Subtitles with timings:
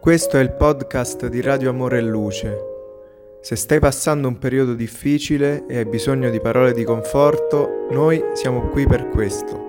[0.00, 2.58] Questo è il podcast di Radio Amore e Luce.
[3.42, 8.70] Se stai passando un periodo difficile e hai bisogno di parole di conforto, noi siamo
[8.70, 9.68] qui per questo.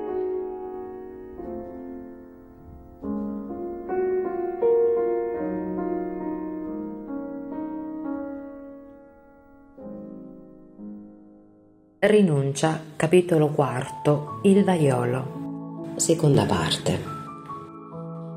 [11.99, 15.91] Rinuncia, capitolo quarto, il vaiolo.
[15.97, 17.20] Seconda parte.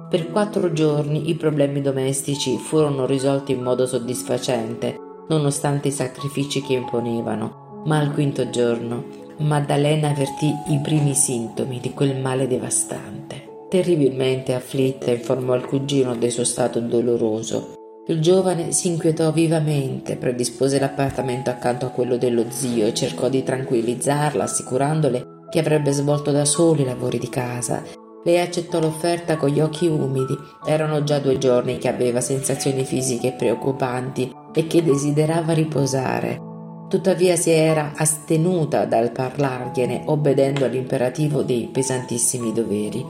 [0.08, 4.96] Per quattro giorni i problemi domestici furono risolti in modo soddisfacente,
[5.28, 11.92] nonostante i sacrifici che imponevano, ma al quinto giorno Maddalena avvertì i primi sintomi di
[11.92, 13.66] quel male devastante.
[13.68, 20.78] Terribilmente afflitta informò il cugino del suo stato doloroso il giovane si inquietò vivamente, predispose
[20.78, 26.45] l'appartamento accanto a quello dello zio e cercò di tranquillizzarla, assicurandole che avrebbe svolto da
[26.45, 27.82] solo i lavori di casa.
[28.24, 30.36] Lei accettò l'offerta con gli occhi umidi.
[30.66, 36.40] Erano già due giorni che aveva sensazioni fisiche preoccupanti e che desiderava riposare.
[36.88, 43.04] Tuttavia si era astenuta dal parlargliene, obbedendo all'imperativo dei pesantissimi doveri.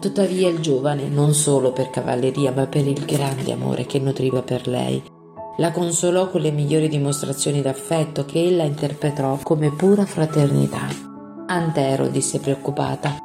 [0.00, 4.66] Tuttavia il giovane, non solo per cavalleria, ma per il grande amore che nutriva per
[4.68, 5.02] lei,
[5.58, 10.86] la consolò con le migliori dimostrazioni d'affetto che ella interpretò come pura fraternità.
[11.46, 13.16] Antero, disse preoccupata,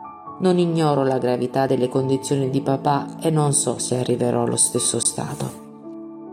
[0.41, 4.99] non ignoro la gravità delle condizioni di papà e non so se arriverò allo stesso
[4.99, 5.69] stato.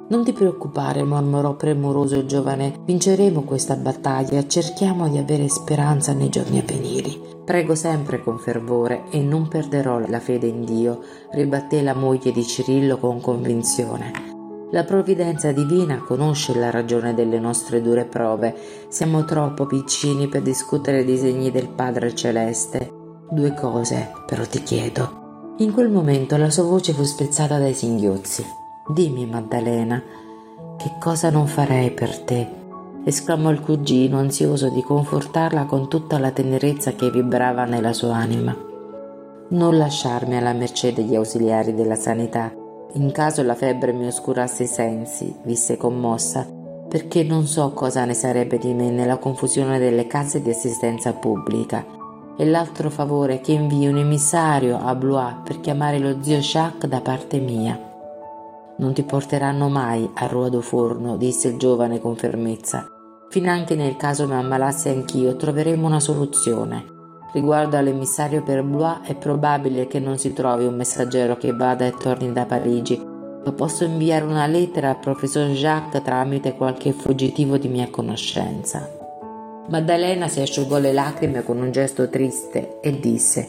[0.09, 6.31] Non ti preoccupare, mormorò premuroso il giovane, vinceremo questa battaglia, cerchiamo di avere speranza nei
[6.31, 7.11] giorni a venire.
[7.45, 11.01] Prego sempre con fervore e non perderò la fede in Dio,
[11.33, 14.37] ribatté la moglie di Cirillo con convinzione.
[14.71, 18.55] La provvidenza divina conosce la ragione delle nostre dure prove.
[18.89, 22.98] Siamo troppo piccini per discutere i disegni del Padre Celeste.
[23.31, 25.55] Due cose, però ti chiedo.
[25.59, 28.45] In quel momento la sua voce fu spezzata dai singhiozzi.
[28.87, 30.03] Dimmi, Maddalena,
[30.79, 32.57] che cosa non farei per te?
[33.05, 38.57] esclamò il cugino, ansioso di confortarla con tutta la tenerezza che vibrava nella sua anima.
[39.51, 42.53] Non lasciarmi alla mercé degli ausiliari della sanità,
[42.93, 46.47] in caso la febbre mi oscurasse i sensi, disse commossa,
[46.89, 51.98] perché non so cosa ne sarebbe di me nella confusione delle case di assistenza pubblica.
[52.41, 57.01] E l'altro favore che invii un emissario a Blois per chiamare lo zio Jacques da
[57.01, 57.77] parte mia.
[58.77, 62.87] Non ti porteranno mai a Ruodo Forno, disse il giovane con fermezza.
[63.29, 66.85] Finanche nel caso mi ammalassi anch'io troveremo una soluzione.
[67.33, 71.93] Riguardo all'emissario per Blois è probabile che non si trovi un messaggero che vada e
[71.93, 72.97] torni da Parigi,
[73.45, 78.98] ma posso inviare una lettera al professor Jacques tramite qualche fuggitivo di mia conoscenza.
[79.69, 83.47] Maddalena si asciugò le lacrime con un gesto triste e disse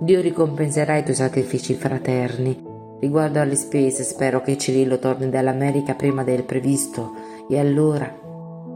[0.00, 2.70] Dio ricompenserà i tuoi sacrifici fraterni.
[2.98, 7.12] Riguardo alle spese spero che Cirillo torni dall'America prima del previsto
[7.48, 8.12] e allora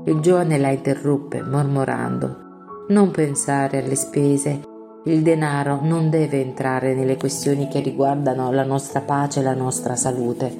[0.04, 4.60] il giovane la interruppe, mormorando Non pensare alle spese.
[5.06, 9.96] Il denaro non deve entrare nelle questioni che riguardano la nostra pace e la nostra
[9.96, 10.54] salute.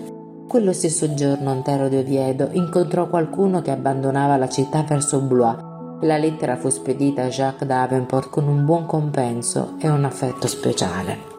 [0.48, 5.74] Quello stesso giorno Antero di Oviedo incontrò qualcuno che abbandonava la città verso Blois.
[6.02, 11.34] La lettera fu spedita a Jacques Davenport con un buon compenso e un affetto speciale.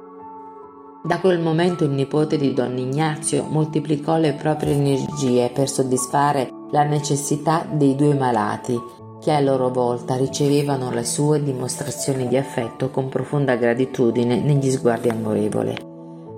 [1.03, 6.84] Da quel momento il nipote di don Ignazio moltiplicò le proprie energie per soddisfare la
[6.84, 8.75] necessità dei due malati,
[9.22, 15.09] che a loro volta ricevevano le sue dimostrazioni di affetto con profonda gratitudine negli sguardi
[15.09, 15.75] amorevoli.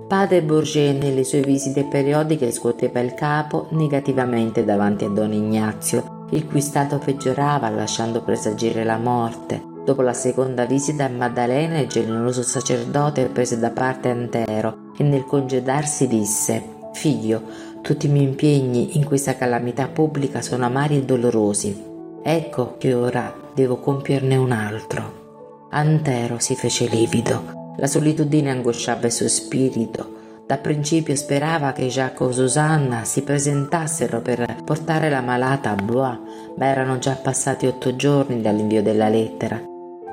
[0.06, 6.46] Padre Bourget nelle sue visite periodiche scuoteva il capo negativamente davanti a don Ignazio, il
[6.46, 9.62] cui stato peggiorava lasciando presagire la morte.
[9.84, 15.24] Dopo la seconda visita a Maddalena il generoso sacerdote prese da parte Antero e nel
[15.24, 17.42] congedarsi disse Figlio,
[17.80, 21.88] tutti i miei impegni in questa calamità pubblica sono amari e dolorosi.
[22.22, 25.68] Ecco che ora devo compierne un altro.
[25.70, 27.74] Antero si fece livido.
[27.78, 30.18] La solitudine angosciava il suo spirito.
[30.50, 36.18] Da principio sperava che Jacques e Susanna si presentassero per portare la malata a Blois,
[36.56, 39.62] ma erano già passati otto giorni dall'invio della lettera.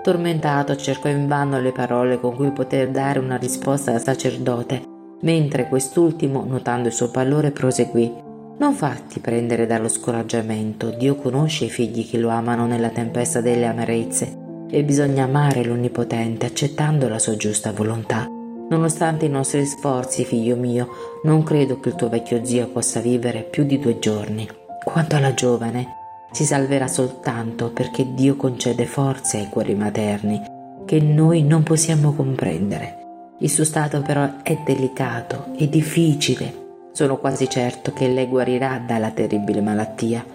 [0.03, 4.83] Tormentato cercò invano le parole con cui poter dare una risposta al sacerdote
[5.21, 8.13] mentre quest'ultimo, notando il suo pallore, proseguì
[8.59, 13.65] non farti prendere dallo scoraggiamento, Dio conosce i figli che lo amano nella tempesta delle
[13.65, 14.37] amarezze
[14.69, 18.36] e bisogna amare l'Onnipotente accettando la sua giusta volontà.
[18.69, 20.89] Nonostante i nostri sforzi, figlio mio,
[21.23, 24.47] non credo che il tuo vecchio zio possa vivere più di due giorni.
[24.83, 25.87] Quanto alla giovane,
[26.31, 30.41] si salverà soltanto perché Dio concede forze ai cuori materni
[30.85, 33.05] che noi non possiamo comprendere.
[33.39, 36.65] Il suo stato però è delicato e difficile.
[36.91, 40.25] Sono quasi certo che lei guarirà dalla terribile malattia,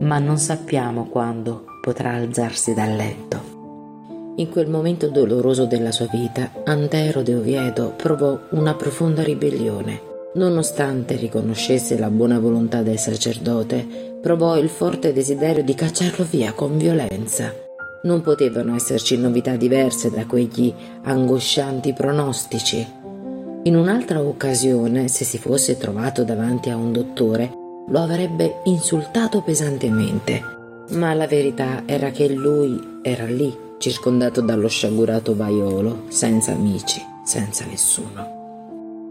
[0.00, 3.47] ma non sappiamo quando potrà alzarsi dal letto.
[4.38, 10.00] In quel momento doloroso della sua vita, Antero de Oviedo provò una profonda ribellione.
[10.34, 13.84] Nonostante riconoscesse la buona volontà del sacerdote,
[14.20, 17.52] provò il forte desiderio di cacciarlo via con violenza.
[18.04, 22.86] Non potevano esserci novità diverse da quegli angoscianti pronostici.
[23.64, 27.50] In un'altra occasione, se si fosse trovato davanti a un dottore,
[27.88, 30.40] lo avrebbe insultato pesantemente.
[30.90, 37.64] Ma la verità era che lui era lì circondato dallo sciagurato vaiolo, senza amici, senza
[37.64, 38.36] nessuno.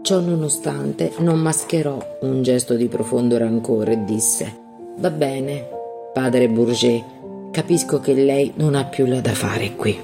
[0.02, 4.56] Ciò nonostante non mascherò un gesto di profondo rancore e disse
[4.98, 5.68] Va bene,
[6.12, 7.04] padre Bourget,
[7.50, 9.98] capisco che lei non ha più là da fare qui.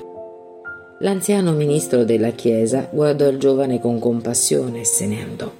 [1.00, 5.52] L'anziano ministro della Chiesa guardò il giovane con compassione e se ne andò.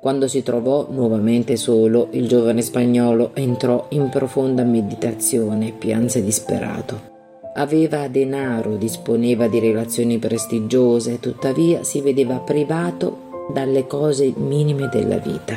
[0.00, 7.15] Quando si trovò nuovamente solo, il giovane spagnolo entrò in profonda meditazione e pianse disperato.
[7.58, 15.56] Aveva denaro, disponeva di relazioni prestigiose, tuttavia si vedeva privato dalle cose minime della vita.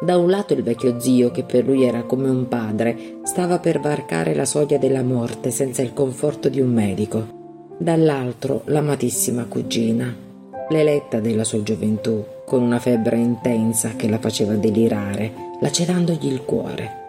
[0.00, 3.80] Da un lato il vecchio zio, che per lui era come un padre, stava per
[3.80, 7.26] varcare la soglia della morte senza il conforto di un medico.
[7.78, 10.14] Dall'altro l'amatissima cugina,
[10.68, 17.03] l'eletta della sua gioventù, con una febbre intensa che la faceva delirare, lacerandogli il cuore.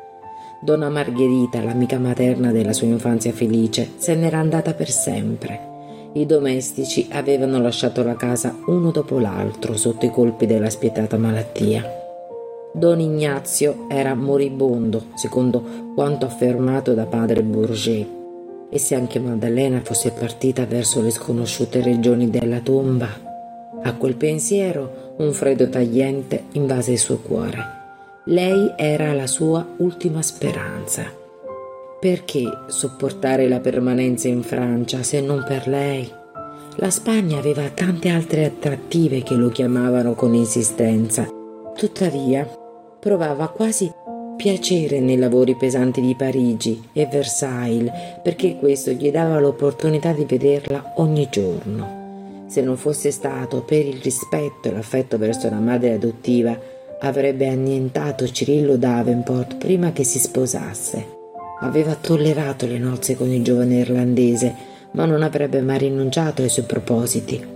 [0.62, 5.74] Donna Margherita, l'amica materna della sua infanzia felice, se n'era andata per sempre.
[6.14, 11.84] I domestici avevano lasciato la casa uno dopo l'altro sotto i colpi della spietata malattia.
[12.74, 15.62] Don Ignazio era moribondo, secondo
[15.94, 18.08] quanto affermato da padre Bourget,
[18.70, 23.08] e se anche Maddalena fosse partita verso le sconosciute regioni della tomba,
[23.84, 27.75] a quel pensiero un freddo tagliente invase il suo cuore.
[28.28, 31.04] Lei era la sua ultima speranza.
[32.00, 36.12] Perché sopportare la permanenza in Francia se non per lei?
[36.78, 41.28] La Spagna aveva tante altre attrattive che lo chiamavano con insistenza.
[41.76, 42.50] Tuttavia,
[43.00, 43.92] provava quasi
[44.36, 47.92] piacere nei lavori pesanti di Parigi e Versailles,
[48.24, 52.46] perché questo gli dava l'opportunità di vederla ogni giorno.
[52.48, 58.30] Se non fosse stato per il rispetto e l'affetto verso la madre adottiva, avrebbe annientato
[58.30, 61.14] Cirillo Davenport prima che si sposasse.
[61.62, 64.56] Aveva tollerato le nozze con il giovane irlandese,
[64.92, 67.54] ma non avrebbe mai rinunciato ai suoi propositi.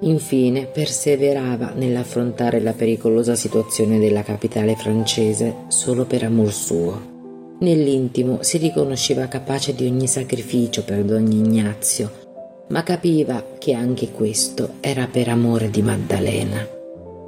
[0.00, 7.12] Infine perseverava nell'affrontare la pericolosa situazione della capitale francese solo per amor suo.
[7.60, 12.10] Nell'intimo si riconosceva capace di ogni sacrificio per don Ignazio,
[12.68, 16.82] ma capiva che anche questo era per amore di Maddalena.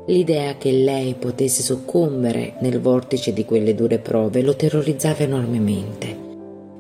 [0.06, 6.25] L'idea che lei potesse soccombere nel vortice di quelle dure prove lo terrorizzava enormemente.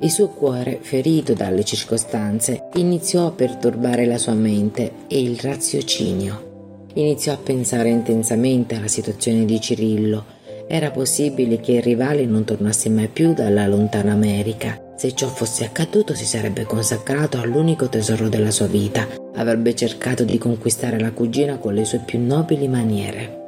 [0.00, 6.84] Il suo cuore, ferito dalle circostanze, iniziò a perturbare la sua mente e il raziocinio.
[6.94, 10.24] Iniziò a pensare intensamente alla situazione di Cirillo.
[10.68, 15.66] Era possibile che il rivale non tornasse mai più dalla lontana America se ciò fosse
[15.66, 21.58] accaduto si sarebbe consacrato all'unico tesoro della sua vita, avrebbe cercato di conquistare la cugina
[21.58, 23.44] con le sue più nobili maniere.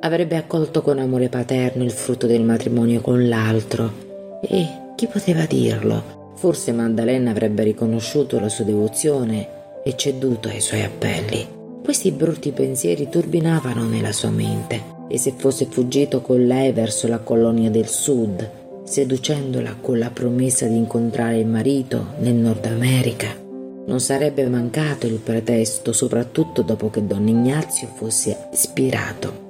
[0.00, 4.06] Avrebbe accolto con amore paterno il frutto del matrimonio con l'altro
[4.42, 6.16] e chi poteva dirlo?
[6.36, 11.46] Forse Maddalena avrebbe riconosciuto la sua devozione e ceduto ai suoi appelli.
[11.82, 17.18] Questi brutti pensieri turbinavano nella sua mente e se fosse fuggito con lei verso la
[17.18, 18.48] colonia del sud,
[18.84, 23.46] seducendola con la promessa di incontrare il marito nel Nord America.
[23.88, 29.46] Non sarebbe mancato il pretesto, soprattutto dopo che Don Ignazio fosse ispirato.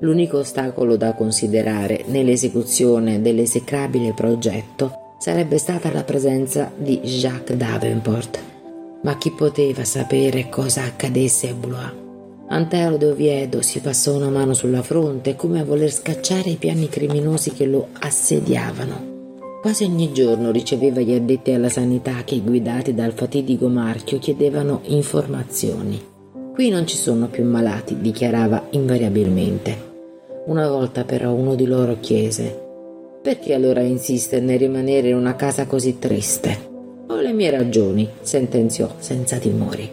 [0.00, 8.40] L'unico ostacolo da considerare nell'esecuzione dell'esecrabile progetto sarebbe stata la presenza di Jacques Davenport.
[9.02, 11.92] Ma chi poteva sapere cosa accadesse a Blois?
[12.48, 16.88] Antero de Oviedo si passò una mano sulla fronte come a voler scacciare i piani
[16.88, 19.15] criminosi che lo assediavano.
[19.66, 26.00] Quasi ogni giorno riceveva gli addetti alla sanità che, guidati dal fatidico marchio, chiedevano informazioni.
[26.54, 29.76] Qui non ci sono più malati, dichiarava invariabilmente.
[30.46, 32.62] Una volta però uno di loro chiese
[33.20, 36.56] perché allora insiste nel rimanere in una casa così triste?
[37.08, 39.90] Ho le mie ragioni, sentenziò senza timori.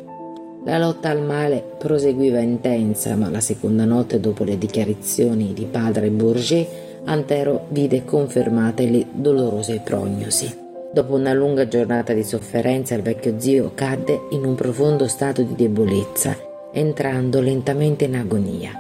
[0.65, 6.11] La lotta al male proseguiva intensa, ma la seconda notte dopo le dichiarazioni di padre
[6.11, 6.67] Bourget,
[7.05, 10.61] Antero vide confermate le dolorose prognosi.
[10.93, 15.55] Dopo una lunga giornata di sofferenza, il vecchio zio cadde in un profondo stato di
[15.55, 16.37] debolezza,
[16.71, 18.71] entrando lentamente in agonia.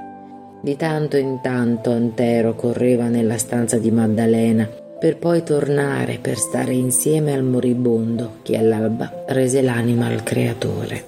[0.61, 6.71] Di tanto in tanto Antero correva nella stanza di Maddalena per poi tornare per stare
[6.71, 11.03] insieme al moribondo che all'alba rese l'anima al creatore.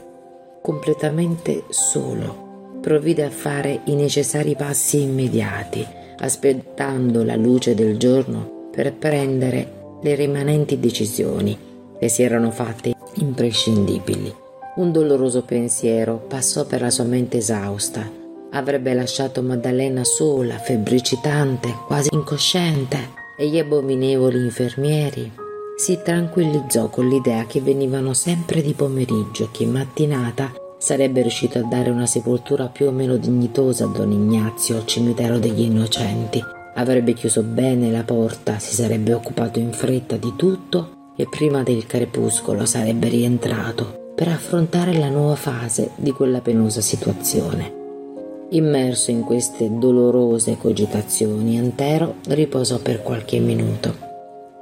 [0.61, 5.87] Completamente solo, provvide a fare i necessari passi immediati,
[6.19, 11.57] aspettando la luce del giorno per prendere le rimanenti decisioni
[11.97, 14.33] che si erano fatte imprescindibili.
[14.75, 18.09] Un doloroso pensiero passò per la sua mente esausta.
[18.51, 22.97] Avrebbe lasciato Maddalena sola, febbricitante, quasi incosciente,
[23.37, 25.31] e gli abominevoli infermieri.
[25.77, 31.63] Si tranquillizzò con l'idea che venivano sempre di pomeriggio, che in mattinata sarebbe riuscito a
[31.63, 36.43] dare una sepoltura più o meno dignitosa a Don Ignazio al cimitero degli innocenti.
[36.75, 41.85] Avrebbe chiuso bene la porta, si sarebbe occupato in fretta di tutto e prima del
[41.85, 47.83] crepuscolo sarebbe rientrato per affrontare la nuova fase di quella penosa situazione.
[48.49, 54.04] Immerso in queste dolorose cogitazioni, Antero riposò per qualche minuto.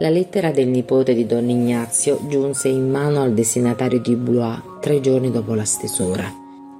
[0.03, 4.99] La lettera del nipote di Don Ignazio giunse in mano al destinatario di Blois tre
[4.99, 6.29] giorni dopo la stesura.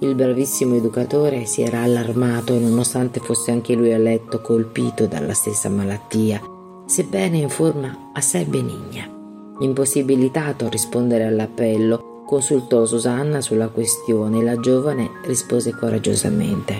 [0.00, 5.70] Il bravissimo educatore si era allarmato nonostante fosse anche lui a letto colpito dalla stessa
[5.70, 6.38] malattia,
[6.84, 9.10] sebbene in forma assai benigna.
[9.58, 16.74] Impossibilitato a rispondere all'appello, consultò Susanna sulla questione e la giovane rispose coraggiosamente.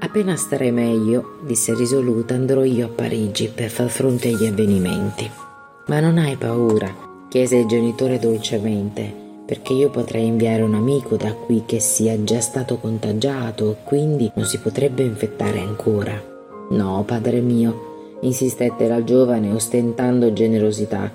[0.00, 5.44] Appena starei meglio, disse risoluta, andrò io a Parigi per far fronte agli avvenimenti.
[5.88, 6.92] Ma non hai paura,
[7.28, 12.40] chiese il genitore dolcemente, perché io potrei inviare un amico da qui che sia già
[12.40, 16.20] stato contagiato e quindi non si potrebbe infettare ancora.
[16.70, 21.08] No, padre mio, insistette la giovane ostentando generosità.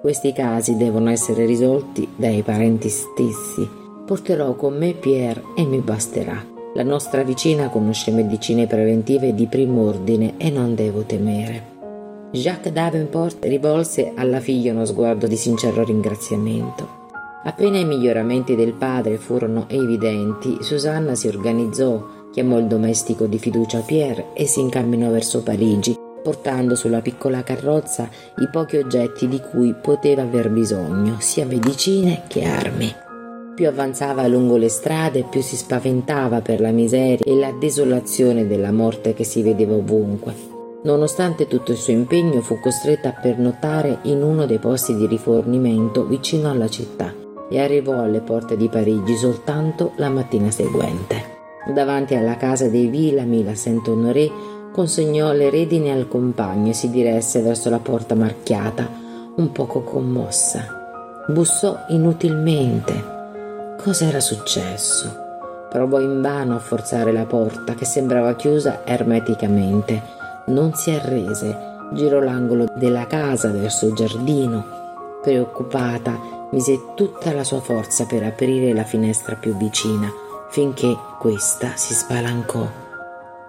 [0.00, 3.68] Questi casi devono essere risolti dai parenti stessi.
[4.04, 6.44] Porterò con me Pierre e mi basterà.
[6.74, 11.77] La nostra vicina conosce medicine preventive di primo ordine e non devo temere.
[12.30, 16.96] Jacques Davenport rivolse alla figlia uno sguardo di sincero ringraziamento.
[17.44, 23.80] Appena i miglioramenti del padre furono evidenti, Susanna si organizzò, chiamò il domestico di fiducia
[23.80, 29.74] Pierre e si incamminò verso Parigi, portando sulla piccola carrozza i pochi oggetti di cui
[29.80, 32.94] poteva aver bisogno, sia medicine che armi.
[33.54, 38.70] Più avanzava lungo le strade, più si spaventava per la miseria e la desolazione della
[38.70, 40.47] morte che si vedeva ovunque.
[40.82, 46.04] Nonostante tutto il suo impegno, fu costretta a pernottare in uno dei posti di rifornimento
[46.04, 47.12] vicino alla città
[47.50, 51.36] e arrivò alle porte di Parigi soltanto la mattina seguente.
[51.72, 54.30] Davanti alla casa dei Villami, la Saint-Honoré
[54.72, 58.88] consegnò le redini al compagno e si diresse verso la porta marchiata,
[59.36, 60.76] un poco commossa.
[61.26, 63.16] Bussò inutilmente
[63.82, 65.08] Cosa era successo?
[65.70, 70.17] Provò invano a forzare la porta che sembrava chiusa ermeticamente.
[70.48, 71.54] Non si arrese,
[71.92, 74.64] girò l'angolo della casa verso il giardino.
[75.22, 80.10] Preoccupata, mise tutta la sua forza per aprire la finestra più vicina,
[80.48, 82.66] finché questa si spalancò,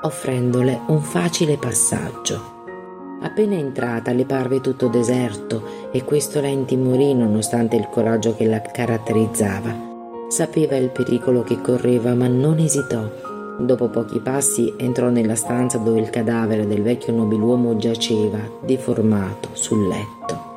[0.01, 2.57] offrendole un facile passaggio.
[3.21, 8.61] Appena entrata le parve tutto deserto e questo la intimorì nonostante il coraggio che la
[8.61, 9.87] caratterizzava.
[10.27, 13.28] Sapeva il pericolo che correva, ma non esitò.
[13.59, 19.85] Dopo pochi passi entrò nella stanza dove il cadavere del vecchio nobiluomo giaceva, deformato, sul
[19.85, 20.47] letto.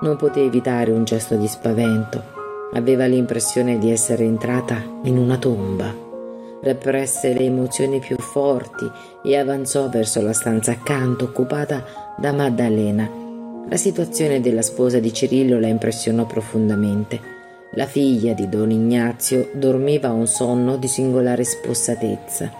[0.00, 2.22] Non poté evitare un gesto di spavento.
[2.72, 5.94] Aveva l'impressione di essere entrata in una tomba.
[6.62, 8.90] Represse le emozioni più forti
[9.22, 11.84] e avanzò verso la stanza accanto, occupata
[12.16, 13.08] da Maddalena.
[13.68, 17.35] La situazione della sposa di Cirillo la impressionò profondamente.
[17.72, 22.50] La figlia di don Ignazio dormiva un sonno di singolare spossatezza.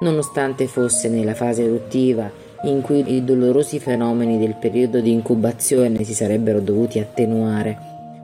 [0.00, 2.30] Nonostante fosse nella fase eruttiva
[2.64, 7.78] in cui i dolorosi fenomeni del periodo di incubazione si sarebbero dovuti attenuare,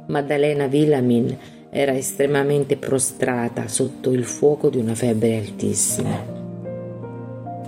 [0.07, 1.39] Maddalena Villamin
[1.71, 6.41] era estremamente prostrata sotto il fuoco di una febbre altissima.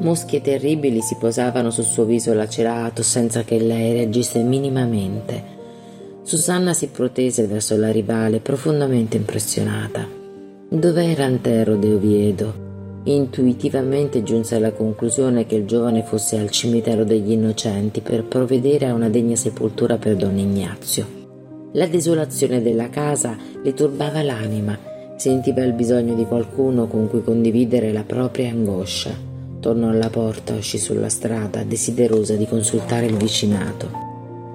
[0.00, 5.53] Mosche terribili si posavano sul suo viso lacerato senza che lei reagisse minimamente.
[6.26, 10.08] Susanna si protese verso la rivale, profondamente impressionata.
[10.70, 12.54] Dov'era Antero de Oviedo?
[13.04, 18.94] Intuitivamente giunse alla conclusione che il giovane fosse al cimitero degli innocenti per provvedere a
[18.94, 21.06] una degna sepoltura per don Ignazio.
[21.72, 24.78] La desolazione della casa le turbava l'anima,
[25.16, 29.10] sentiva il bisogno di qualcuno con cui condividere la propria angoscia.
[29.60, 34.13] Tornò alla porta, uscì sulla strada, desiderosa di consultare il vicinato.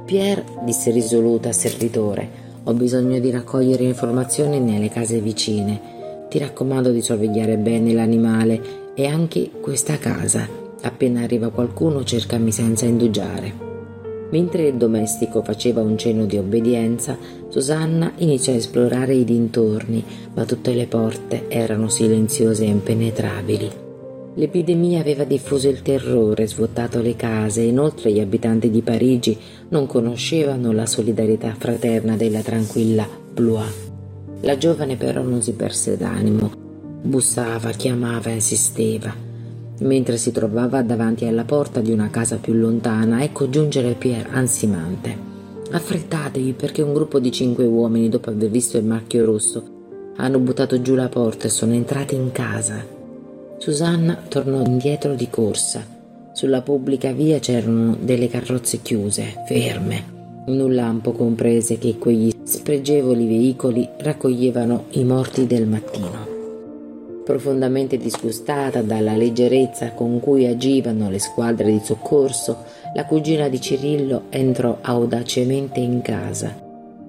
[0.10, 2.28] Pierre disse risoluta al servitore:
[2.64, 6.26] Ho bisogno di raccogliere informazioni nelle case vicine.
[6.28, 8.60] Ti raccomando di sorvegliare bene l'animale
[8.96, 10.48] e anche questa casa.
[10.82, 13.54] Appena arriva qualcuno cercami senza indugiare.
[14.32, 17.16] Mentre il domestico faceva un cenno di obbedienza,
[17.48, 23.88] Susanna iniziò a esplorare i dintorni, ma tutte le porte erano silenziose e impenetrabili.
[24.36, 29.38] L'epidemia aveva diffuso il terrore, svuotato le case, inoltre gli abitanti di Parigi
[29.70, 33.88] non conoscevano la solidarietà fraterna della tranquilla Blois.
[34.42, 36.52] La giovane però non si perse d'animo,
[37.02, 39.14] bussava, chiamava, insisteva.
[39.82, 45.28] Mentre si trovava davanti alla porta di una casa più lontana, ecco giungere Pierre ansimante.
[45.72, 49.64] Affrettatevi perché un gruppo di cinque uomini, dopo aver visto il marchio rosso,
[50.16, 52.84] hanno buttato giù la porta e sono entrati in casa.
[53.58, 55.99] Susanna tornò indietro di corsa.
[56.40, 60.04] Sulla pubblica via c'erano delle carrozze chiuse, ferme.
[60.46, 66.28] Un lampo comprese che quegli spregevoli veicoli raccoglievano i morti del mattino.
[67.26, 72.64] Profondamente disgustata dalla leggerezza con cui agivano le squadre di soccorso,
[72.96, 76.56] la cugina di Cirillo entrò audacemente in casa.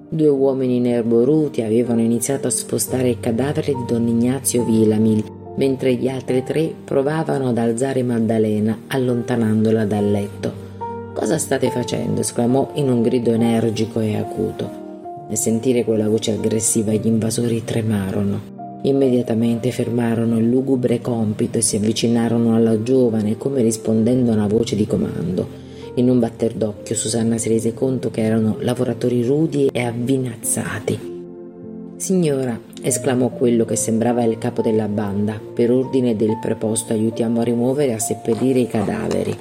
[0.09, 6.07] Due uomini nerboruti avevano iniziato a spostare il cadavere di don Ignazio Vilamil, mentre gli
[6.07, 10.69] altri tre provavano ad alzare Maddalena, allontanandola dal letto.
[11.13, 12.21] Cosa state facendo?
[12.21, 14.79] esclamò in un grido energico e acuto.
[15.27, 18.59] Nel sentire quella voce aggressiva gli invasori tremarono.
[18.83, 24.75] Immediatamente fermarono il lugubre compito e si avvicinarono alla giovane come rispondendo a una voce
[24.75, 25.47] di comando.
[25.95, 31.10] In un batter d'occhio Susanna si rese conto che erano lavoratori rudi e avvinazzati.
[32.01, 37.43] Signora, esclamò quello che sembrava il capo della banda, per ordine del preposto aiutiamo a
[37.43, 39.37] rimuovere e a seppellire i cadaveri.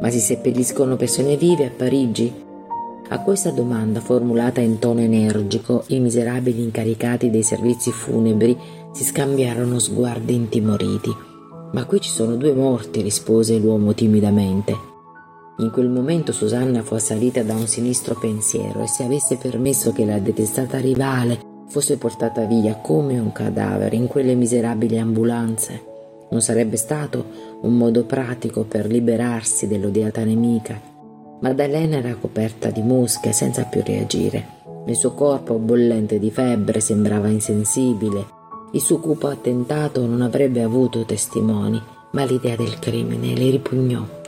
[0.00, 2.32] Ma si seppelliscono persone vive a Parigi?
[3.10, 8.56] A questa domanda, formulata in tono energico, i miserabili incaricati dei servizi funebri
[8.94, 11.14] si scambiarono sguardi intimoriti.
[11.72, 14.74] Ma qui ci sono due morti, rispose l'uomo timidamente.
[15.58, 20.06] In quel momento Susanna fu assalita da un sinistro pensiero e se avesse permesso che
[20.06, 25.82] la detestata rivale fosse portata via come un cadavere in quelle miserabili ambulanze,
[26.30, 27.24] non sarebbe stato
[27.62, 30.92] un modo pratico per liberarsi dell'odiata nemica
[31.44, 34.62] Maddalena era coperta di mosche senza più reagire.
[34.86, 38.24] Il suo corpo, bollente di febbre, sembrava insensibile.
[38.72, 41.78] Il suo cupo attentato non avrebbe avuto testimoni,
[42.12, 44.22] ma l'idea del crimine le ripugnò.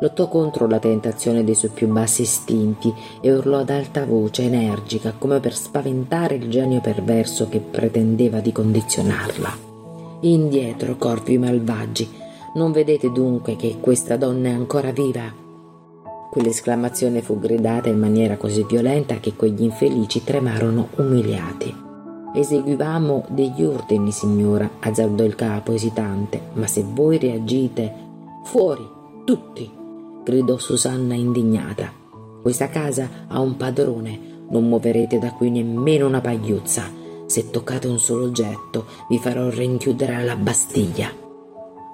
[0.00, 5.12] Lottò contro la tentazione dei suoi più bassi istinti e urlò ad alta voce, energica,
[5.18, 9.56] come per spaventare il genio perverso che pretendeva di condizionarla.
[10.20, 12.08] Indietro, corpi malvagi,
[12.54, 15.46] non vedete dunque che questa donna è ancora viva?
[16.30, 21.74] Quell'esclamazione fu gridata in maniera così violenta che quegli infelici tremarono umiliati.
[22.34, 27.92] Eseguivamo degli ordini, signora, azzardò il capo esitante, ma se voi reagite.
[28.44, 28.86] Fuori,
[29.24, 29.77] tutti!
[30.28, 31.90] Gridò Susanna indignata.
[32.42, 36.84] Questa casa ha un padrone, non muoverete da qui nemmeno una pagliuzza.
[37.24, 41.10] Se toccate un solo oggetto, vi farò rinchiudere alla Bastiglia.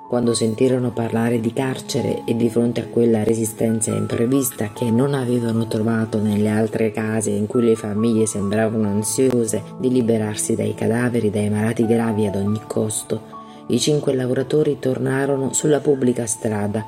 [0.09, 5.69] Quando sentirono parlare di carcere e di fronte a quella resistenza imprevista che non avevano
[5.69, 11.51] trovato nelle altre case in cui le famiglie sembravano ansiose di liberarsi dai cadaveri, dai
[11.51, 13.33] malati gravi ad ogni costo,
[13.69, 16.85] i cinque lavoratori tornarono sulla pubblica strada,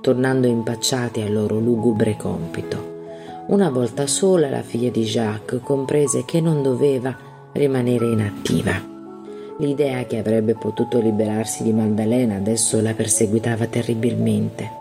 [0.00, 2.98] tornando impacciati al loro lugubre compito.
[3.48, 7.16] Una volta sola la figlia di Jacques comprese che non doveva
[7.52, 8.88] rimanere inattiva.
[9.58, 14.78] L'idea che avrebbe potuto liberarsi di Maddalena adesso la perseguitava terribilmente.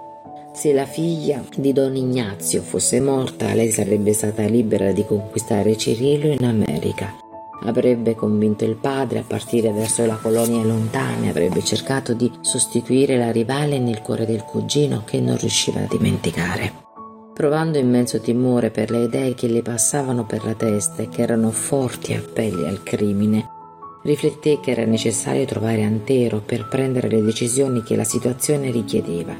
[0.53, 6.27] Se la figlia di Don Ignazio fosse morta, lei sarebbe stata libera di conquistare Cirillo
[6.27, 7.28] in America.
[7.63, 13.31] Avrebbe convinto il padre a partire verso la colonia lontana avrebbe cercato di sostituire la
[13.31, 16.87] rivale nel cuore del cugino che non riusciva a dimenticare.
[17.33, 21.51] Provando immenso timore per le idee che le passavano per la testa e che erano
[21.51, 23.57] forti appelli al crimine,
[24.01, 29.35] Rifletté che era necessario trovare Antero per prendere le decisioni che la situazione richiedeva.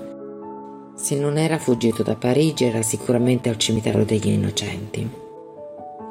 [0.96, 5.19] Se non era fuggito da Parigi era sicuramente al cimitero degli innocenti.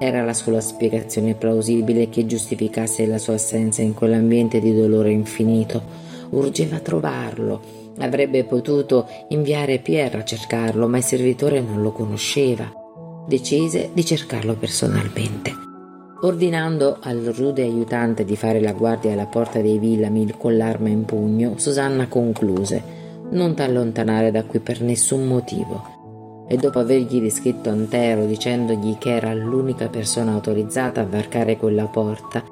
[0.01, 5.83] Era la sola spiegazione plausibile che giustificasse la sua assenza in quell'ambiente di dolore infinito.
[6.31, 7.61] Urgeva trovarlo.
[7.99, 12.73] Avrebbe potuto inviare Pierre a cercarlo, ma il servitore non lo conosceva.
[13.27, 15.53] Decise di cercarlo personalmente.
[16.21, 21.05] Ordinando al rude aiutante di fare la guardia alla porta dei Villamil con l'arma in
[21.05, 22.83] pugno, Susanna concluse:
[23.31, 25.98] Non t'allontanare da qui per nessun motivo.
[26.49, 32.43] E dopo avergli descritto Antero dicendogli che era l'unica persona autorizzata a varcare quella porta,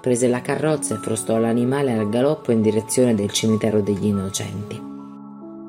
[0.00, 4.92] prese la carrozza e frustò l'animale al galoppo in direzione del cimitero degli innocenti.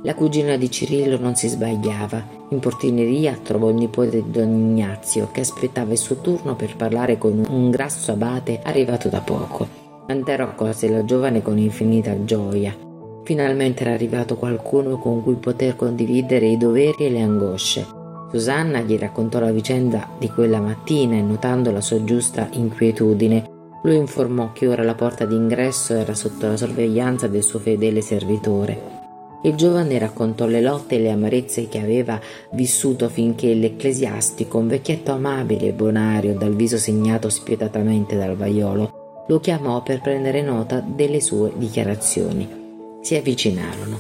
[0.04, 2.24] La cugina di Cirillo non si sbagliava.
[2.50, 7.18] In portineria trovò il nipote di don Ignazio che aspettava il suo turno per parlare
[7.18, 9.68] con un grasso abate arrivato da poco.
[10.08, 12.85] Antero accolse la giovane con infinita gioia.
[13.26, 17.84] Finalmente era arrivato qualcuno con cui poter condividere i doveri e le angosce.
[18.30, 23.50] Susanna gli raccontò la vicenda di quella mattina e notando la sua giusta inquietudine,
[23.82, 28.94] lui informò che ora la porta d'ingresso era sotto la sorveglianza del suo fedele servitore.
[29.42, 32.20] Il giovane raccontò le lotte e le amarezze che aveva
[32.52, 39.40] vissuto finché l'ecclesiastico, un vecchietto amabile e bonario, dal viso segnato spietatamente dal vaiolo, lo
[39.40, 42.65] chiamò per prendere nota delle sue dichiarazioni.
[43.06, 44.00] Si avvicinarono.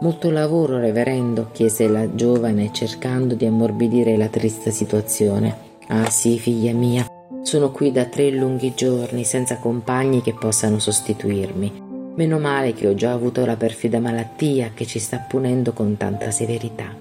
[0.00, 1.50] Molto lavoro, reverendo?
[1.52, 5.54] chiese la giovane cercando di ammorbidire la triste situazione.
[5.88, 7.06] Ah sì, figlia mia,
[7.42, 11.82] sono qui da tre lunghi giorni senza compagni che possano sostituirmi.
[12.14, 16.30] Meno male che ho già avuto la perfida malattia che ci sta punendo con tanta
[16.30, 16.96] severità.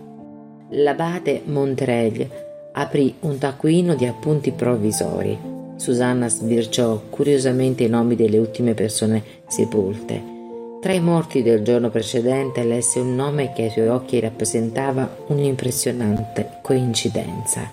[0.71, 2.29] L'abate Monteregli
[2.73, 5.39] aprì un taccuino di appunti provvisori.
[5.77, 10.32] Susanna sbirciò curiosamente i nomi delle ultime persone sepolte.
[10.83, 16.57] Tra i morti del giorno precedente lesse un nome che ai suoi occhi rappresentava un'impressionante
[16.61, 17.71] coincidenza.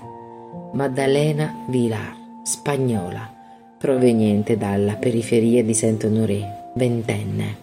[0.74, 3.28] Maddalena Vilar, spagnola,
[3.76, 7.56] proveniente dalla periferia di Saint-Honoré, ventenne.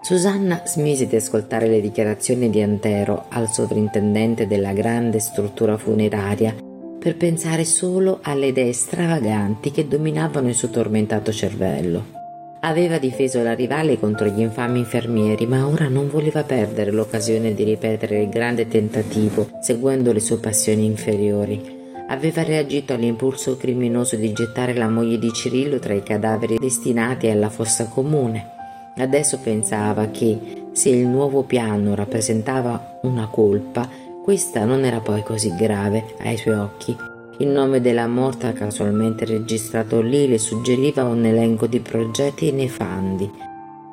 [0.00, 6.54] Susanna smise di ascoltare le dichiarazioni di Antero al sovrintendente della grande struttura funeraria
[6.98, 12.17] per pensare solo alle idee stravaganti che dominavano il suo tormentato cervello.
[12.60, 17.64] Aveva difeso la rivale contro gli infami infermieri, ma ora non voleva perdere l'occasione di
[17.64, 21.76] ripetere il grande tentativo, seguendo le sue passioni inferiori
[22.08, 27.50] aveva reagito all'impulso criminoso di gettare la moglie di Cirillo tra i cadaveri destinati alla
[27.50, 28.56] fossa comune.
[28.96, 33.88] Adesso pensava che, se il nuovo piano rappresentava una colpa,
[34.22, 37.17] questa non era poi così grave ai suoi occhi.
[37.38, 43.30] Il nome della morta casualmente registrato lì le suggeriva un elenco di progetti nefandi.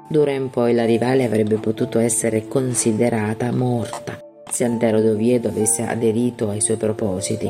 [0.07, 4.19] D'ora in poi la rivale avrebbe potuto essere considerata morta
[4.55, 7.49] se Antero d'Oviedo avesse aderito ai suoi propositi.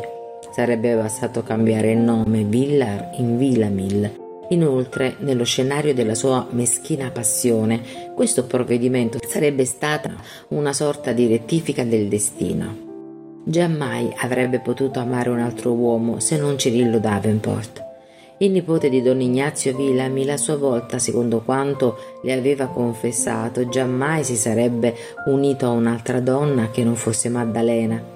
[0.52, 4.24] Sarebbe bastato cambiare il nome Villar in Villamil.
[4.50, 10.16] Inoltre, nello scenario della sua meschina passione, questo provvedimento sarebbe stata
[10.50, 12.85] una sorta di rettifica del destino.
[13.48, 17.84] Giammai avrebbe potuto amare un altro uomo se non Cirillo Davenport.
[18.40, 24.24] Il nipote di don Ignazio Villamil a sua volta, secondo quanto le aveva confessato, giammai
[24.24, 24.96] si sarebbe
[25.28, 28.14] unito a un'altra donna che non fosse Maddalena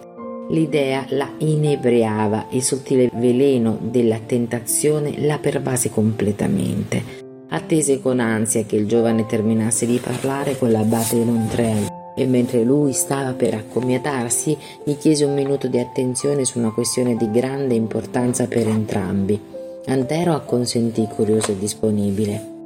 [0.49, 7.27] L'idea la inebriava, il sottile veleno della tentazione la pervase completamente.
[7.49, 12.91] Attese con ansia che il giovane terminasse di parlare con l'abate Montreuil e mentre lui
[12.91, 18.45] stava per accomiatarsi gli chiese un minuto di attenzione su una questione di grande importanza
[18.45, 19.39] per entrambi.
[19.85, 22.57] Antero acconsentì curioso e disponibile.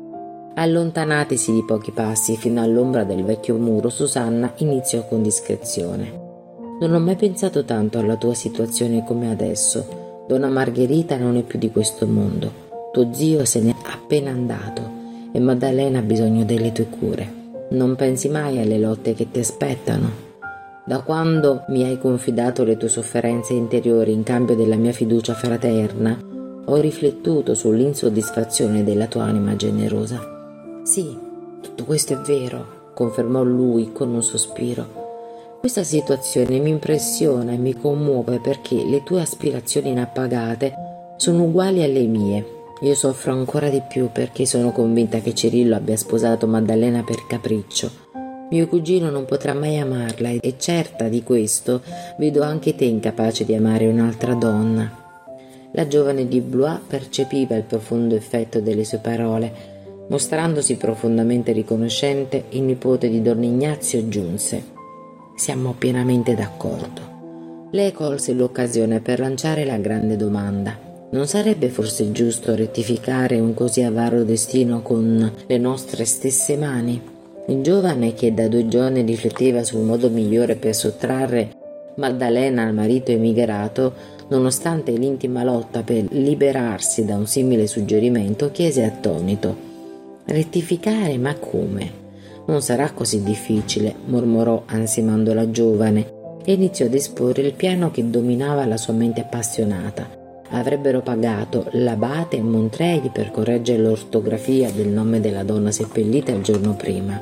[0.56, 6.22] Allontanatisi di pochi passi fino all'ombra del vecchio muro, Susanna iniziò con discrezione.
[6.80, 10.26] Non ho mai pensato tanto alla tua situazione come adesso.
[10.28, 12.52] Donna Margherita non è più di questo mondo.
[12.92, 14.82] Tuo zio se n'è appena andato
[15.32, 17.42] e Maddalena ha bisogno delle tue cure.
[17.73, 20.31] Non pensi mai alle lotte che ti aspettano.
[20.86, 26.19] Da quando mi hai confidato le tue sofferenze interiori in cambio della mia fiducia fraterna,
[26.65, 30.21] ho riflettuto sull'insoddisfazione della tua anima generosa.
[30.83, 31.17] Sì,
[31.62, 35.57] tutto questo è vero, confermò lui con un sospiro.
[35.59, 40.73] Questa situazione mi impressiona e mi commuove perché le tue aspirazioni inappagate
[41.17, 42.53] sono uguali alle mie.
[42.84, 47.89] Io soffro ancora di più perché sono convinta che Cirillo abbia sposato Maddalena per capriccio.
[48.50, 51.82] Mio cugino non potrà mai amarla e certa di questo
[52.17, 55.00] vedo anche te incapace di amare un'altra donna.
[55.72, 59.72] La giovane di Blois percepiva il profondo effetto delle sue parole.
[60.10, 64.62] Mostrandosi profondamente riconoscente, il nipote di Don Ignazio giunse.
[65.38, 67.69] Siamo pienamente d'accordo.
[67.72, 70.91] Lei colse l'occasione per lanciare la grande domanda.
[71.13, 76.99] Non sarebbe forse giusto rettificare un così avaro destino con le nostre stesse mani?
[77.49, 81.62] Il giovane che da due giorni rifletteva sul modo migliore per sottrarre
[81.97, 83.93] Maddalena al marito emigrato,
[84.30, 89.56] nonostante l'intima lotta per liberarsi da un simile suggerimento, chiese attonito:
[90.26, 91.91] Rettificare, ma come?
[92.47, 98.10] Non sarà così difficile, mormorò ansimando la giovane e iniziò ad esporre il piano che
[98.10, 100.22] dominava la sua mente appassionata.
[100.54, 106.76] Avrebbero pagato l'abate a Montreuil per correggere l'ortografia del nome della donna seppellita il giorno
[106.76, 107.20] prima,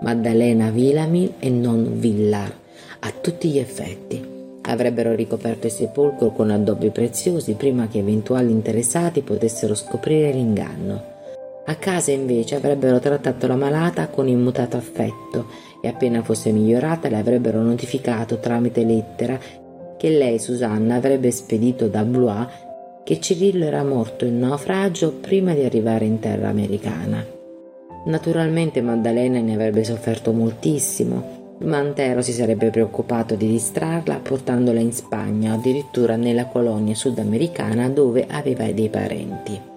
[0.00, 2.52] Maddalena Villamil e non Villar,
[3.00, 4.30] a tutti gli effetti.
[4.62, 11.10] Avrebbero ricoperto il sepolcro con addobbi preziosi prima che eventuali interessati potessero scoprire l'inganno.
[11.66, 15.46] A casa invece avrebbero trattato la malata con immutato affetto
[15.80, 19.38] e appena fosse migliorata le avrebbero notificato tramite lettera
[20.02, 22.48] che lei, Susanna, avrebbe spedito da Blois
[23.04, 27.24] che Cirillo era morto in naufragio prima di arrivare in terra americana.
[28.04, 34.92] Naturalmente Maddalena ne avrebbe sofferto moltissimo, ma Antero si sarebbe preoccupato di distrarla portandola in
[34.92, 39.70] Spagna o addirittura nella colonia sudamericana dove aveva dei parenti.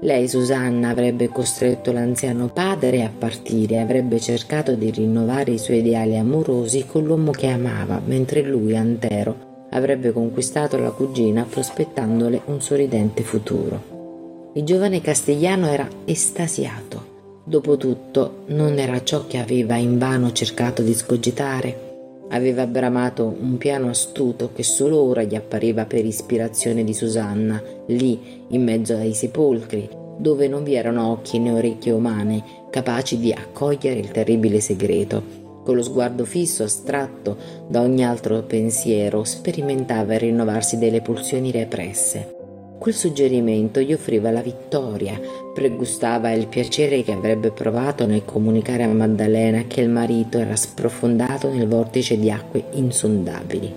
[0.00, 5.78] Lei, Susanna, avrebbe costretto l'anziano padre a partire e avrebbe cercato di rinnovare i suoi
[5.78, 12.60] ideali amorosi con l'uomo che amava, mentre lui, Antero, avrebbe conquistato la cugina prospettandole un
[12.60, 14.50] sorridente futuro.
[14.54, 17.16] Il giovane castigliano era estasiato.
[17.44, 21.86] Dopotutto non era ciò che aveva invano cercato di scogitare.
[22.30, 28.44] Aveva bramato un piano astuto che solo ora gli appariva per ispirazione di Susanna, lì
[28.48, 34.00] in mezzo ai sepolcri, dove non vi erano occhi né orecchie umane capaci di accogliere
[34.00, 35.47] il terribile segreto.
[35.68, 37.36] Con lo sguardo fisso, astratto
[37.68, 42.36] da ogni altro pensiero, sperimentava il rinnovarsi delle pulsioni represse.
[42.78, 45.20] Quel suggerimento gli offriva la vittoria,
[45.52, 51.52] pregustava il piacere che avrebbe provato nel comunicare a Maddalena che il marito era sprofondato
[51.52, 53.70] nel vortice di acque insondabili.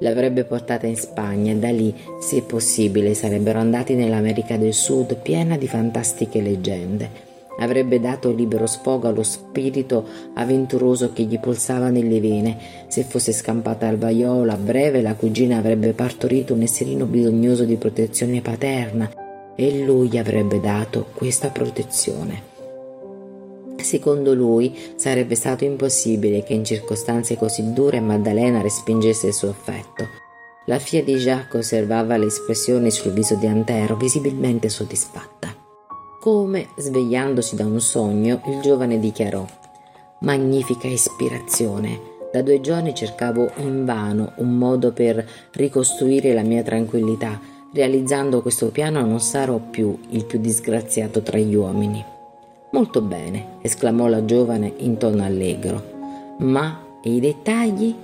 [0.00, 5.56] L'avrebbe portata in Spagna e da lì, se possibile, sarebbero andati nell'America del Sud piena
[5.56, 7.27] di fantastiche leggende
[7.58, 12.58] avrebbe dato libero sfogo allo spirito avventuroso che gli pulsava nelle vene.
[12.88, 17.76] Se fosse scampata al vaiolo a breve, la cugina avrebbe partorito un esserino bisognoso di
[17.76, 19.10] protezione paterna
[19.54, 22.56] e lui avrebbe dato questa protezione.
[23.76, 30.06] Secondo lui sarebbe stato impossibile che in circostanze così dure Maddalena respingesse il suo affetto.
[30.66, 35.57] La figlia di Jacques osservava le espressioni sul viso di Antero, visibilmente soddisfatta.
[36.20, 39.46] Come, svegliandosi da un sogno, il giovane dichiarò
[40.20, 42.16] Magnifica ispirazione.
[42.32, 47.40] Da due giorni cercavo invano un modo per ricostruire la mia tranquillità.
[47.72, 52.04] Realizzando questo piano non sarò più il più disgraziato tra gli uomini.
[52.72, 56.36] Molto bene, esclamò la giovane in tono allegro.
[56.38, 57.94] Ma e i dettagli?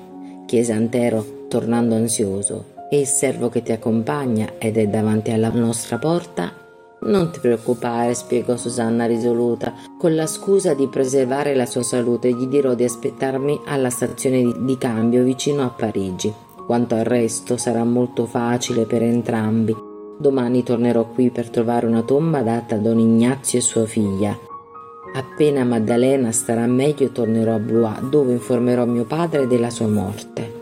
[0.47, 2.73] chiese Antero, tornando ansioso.
[2.89, 6.64] E il servo che ti accompagna ed è davanti alla nostra porta?
[7.05, 9.75] Non ti preoccupare, spiegò Susanna risoluta.
[9.99, 14.79] Con la scusa di preservare la sua salute gli dirò di aspettarmi alla stazione di,
[14.79, 16.33] cambio vicino a Parigi.
[16.67, 19.77] Quanto al resto sarà molto facile per entrambi.
[20.17, 24.37] Domani tornerò qui per trovare una tomba data a Don Ignazio e sua figlia.
[25.15, 30.54] Appena Maddalena starà meglio tornerò a Blois, dove informerò mio padre della sua morte.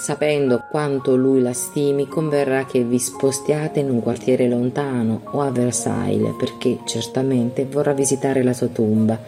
[0.00, 5.50] Sapendo quanto lui la stimi, converrà che vi spostiate in un quartiere lontano o a
[5.50, 9.20] Versailles, perché certamente vorrà visitare la sua tomba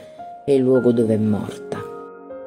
[0.47, 1.79] e il luogo dove è morta.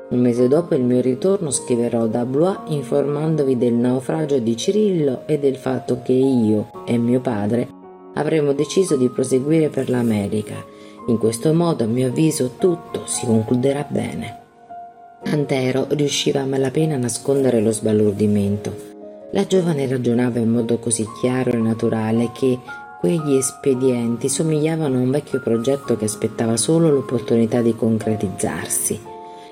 [0.09, 5.37] Un mese dopo il mio ritorno scriverò da Blois informandovi del naufragio di Cirillo e
[5.37, 7.69] del fatto che io e mio padre
[8.15, 10.55] avremo deciso di proseguire per l'America.
[11.09, 14.44] In questo modo, a mio avviso, tutto si concluderà bene.
[15.27, 18.93] Antero riusciva a malapena a nascondere lo sbalordimento.
[19.31, 22.59] La giovane ragionava in modo così chiaro e naturale che
[22.99, 28.99] quegli espedienti somigliavano a un vecchio progetto che aspettava solo l'opportunità di concretizzarsi.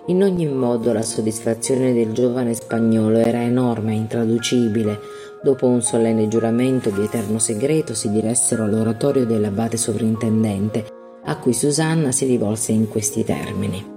[0.07, 4.99] In ogni modo la soddisfazione del giovane spagnolo era enorme e intraducibile.
[5.41, 10.86] Dopo un solenne giuramento di eterno segreto si diressero all'oratorio dell'abate sovrintendente,
[11.25, 13.92] a cui Susanna si rivolse in questi termini.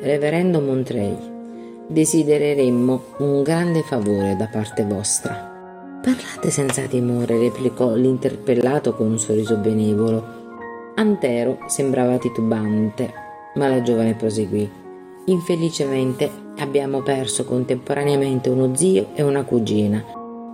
[0.00, 6.00] Reverendo Montreuil, desidereremmo un grande favore da parte vostra.
[6.02, 10.22] Parlate senza timore, replicò l'interpellato con un sorriso benevolo.
[10.96, 13.10] Antero sembrava titubante,
[13.54, 14.70] ma la giovane proseguì.
[15.24, 20.04] Infelicemente abbiamo perso contemporaneamente uno zio e una cugina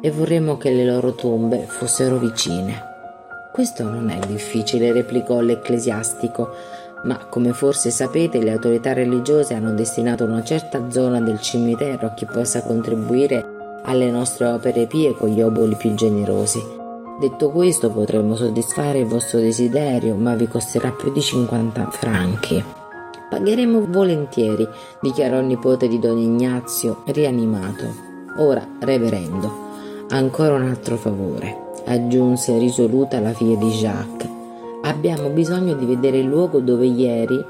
[0.01, 2.91] e vorremmo che le loro tombe fossero vicine.
[3.53, 6.49] Questo non è difficile, replicò l'ecclesiastico
[7.05, 12.15] ma come forse sapete le autorità religiose hanno destinato una certa zona del cimitero a
[12.15, 16.81] chi possa contribuire alle nostre opere pie con gli oboli più generosi.
[17.21, 22.65] Detto questo potremmo soddisfare il vostro desiderio, ma vi costerà più di 50 franchi.
[23.29, 24.67] Pagheremo volentieri,
[25.01, 27.85] dichiarò il nipote di don Ignazio, rianimato.
[28.39, 29.51] Ora, reverendo,
[30.09, 31.71] ancora un altro favore.
[31.85, 34.32] aggiunse risoluta la figlia di Jacques.
[34.93, 37.43] Abbiamo bisogno di vedere il luogo dove ieri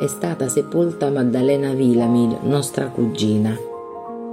[0.00, 3.54] è stata sepolta Maddalena Villamil, nostra cugina.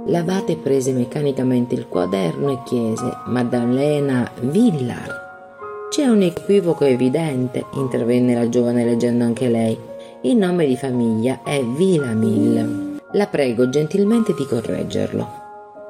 [0.06, 5.88] L'abate prese meccanicamente il quaderno e chiese Maddalena Villar.
[5.90, 9.78] C'è un equivoco evidente, intervenne la giovane leggendo anche lei.
[10.22, 12.98] Il nome di famiglia è Villamil.
[13.12, 15.42] La prego gentilmente di correggerlo.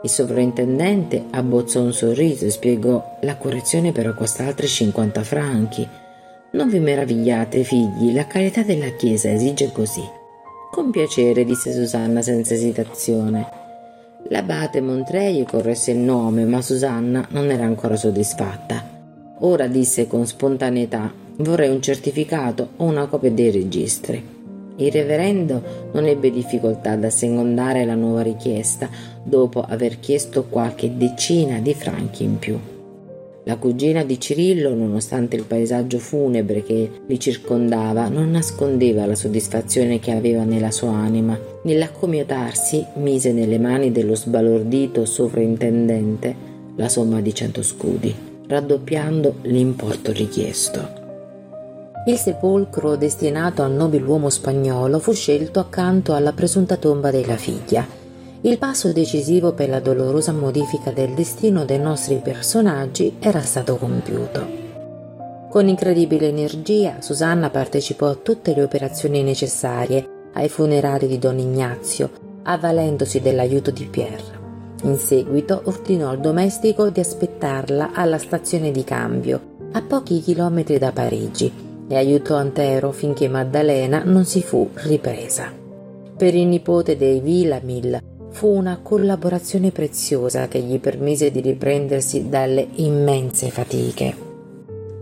[0.03, 6.03] Il sovrintendente abbozzò un sorriso e spiegò la correzione però costa altri 50 franchi.
[6.55, 10.09] Non vi meravigliate, figli, la carità della Chiesa esige così.
[10.71, 13.45] Con piacere, disse Susanna senza esitazione.
[14.29, 18.89] L'abate Montreuil corresse il nome, ma Susanna non era ancora soddisfatta.
[19.41, 24.25] Ora disse con spontaneità: Vorrei un certificato o una copia dei registri.
[24.77, 28.89] Il reverendo non ebbe difficoltà ad assecondare la nuova richiesta
[29.25, 32.74] dopo aver chiesto qualche decina di franchi in più.
[33.47, 39.99] La cugina di Cirillo, nonostante il paesaggio funebre che li circondava, non nascondeva la soddisfazione
[40.01, 41.39] che aveva nella sua anima.
[41.65, 46.35] Nell'accomiatarsi mise nelle mani dello sbalordito sovrintendente
[46.77, 48.15] la somma di cento scudi,
[48.47, 51.03] raddoppiando l'importo richiesto.
[52.07, 57.87] Il sepolcro destinato al nobiluomo spagnolo fu scelto accanto alla presunta tomba della figlia.
[58.47, 64.47] Il passo decisivo per la dolorosa modifica del destino dei nostri personaggi era stato compiuto.
[65.49, 72.11] Con incredibile energia, Susanna partecipò a tutte le operazioni necessarie ai funerali di Don Ignazio,
[72.43, 74.43] avvalendosi dell'aiuto di Pierre.
[74.83, 79.41] In seguito ordinò al domestico di aspettarla alla stazione di cambio,
[79.73, 81.51] a pochi chilometri da Parigi,
[81.89, 85.51] e aiutò Antero finché Maddalena non si fu ripresa.
[86.15, 92.67] Per il nipote dei Villamil fu una collaborazione preziosa che gli permise di riprendersi dalle
[92.75, 94.13] immense fatiche.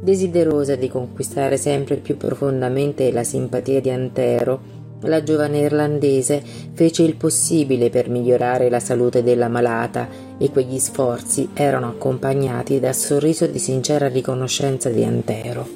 [0.03, 6.43] Desiderosa di conquistare sempre più profondamente la simpatia di Antero, la giovane irlandese
[6.75, 12.95] fece il possibile per migliorare la salute della malata e quegli sforzi erano accompagnati dal
[12.95, 15.67] sorriso di sincera riconoscenza di Antero.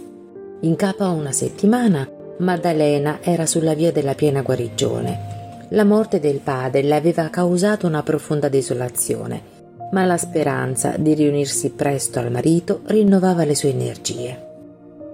[0.60, 2.06] In capo a una settimana,
[2.38, 5.45] Maddalena era sulla via della piena guarigione.
[5.70, 9.54] La morte del padre le aveva causato una profonda desolazione,
[9.90, 14.44] ma la speranza di riunirsi presto al marito rinnovava le sue energie.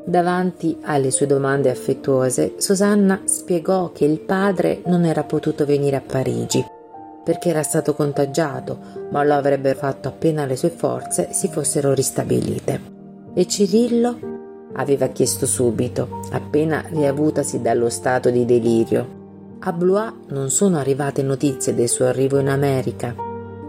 [0.04, 6.02] Davanti alle sue domande affettuose, Susanna spiegò che il padre non era potuto venire a
[6.02, 6.80] Parigi
[7.22, 8.78] perché era stato contagiato,
[9.10, 12.80] ma lo avrebbe fatto appena le sue forze si fossero ristabilite.
[13.34, 14.18] E Cirillo
[14.74, 19.20] aveva chiesto subito, appena riavutasi dallo stato di delirio.
[19.64, 23.14] A Blois non sono arrivate notizie del suo arrivo in America.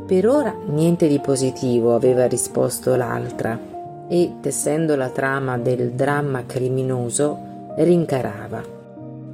[0.08, 3.60] Per ora niente di positivo, aveva risposto l'altra,
[4.10, 7.38] e, tessendo la trama del dramma criminoso,
[7.77, 8.63] rincarava.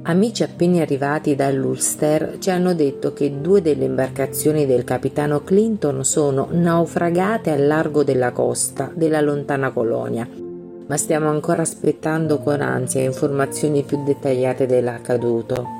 [0.02, 6.48] Amici appena arrivati dall'Ulster ci hanno detto che due delle imbarcazioni del capitano Clinton sono
[6.50, 10.28] naufragate al largo della costa della lontana colonia
[10.86, 15.79] ma stiamo ancora aspettando con ansia informazioni più dettagliate dell'accaduto.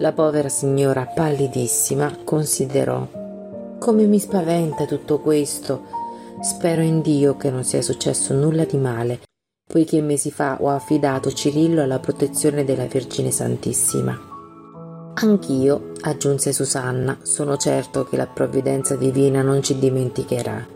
[0.00, 3.06] La povera signora, pallidissima, considerò
[3.78, 5.84] come mi spaventa tutto questo.
[6.40, 9.20] Spero in Dio che non sia successo nulla di male,
[9.70, 14.18] poiché mesi fa ho affidato Cirillo alla protezione della Vergine Santissima.
[15.14, 20.66] Anch'io, aggiunse Susanna, sono certo che la provvidenza divina non ci dimenticherà.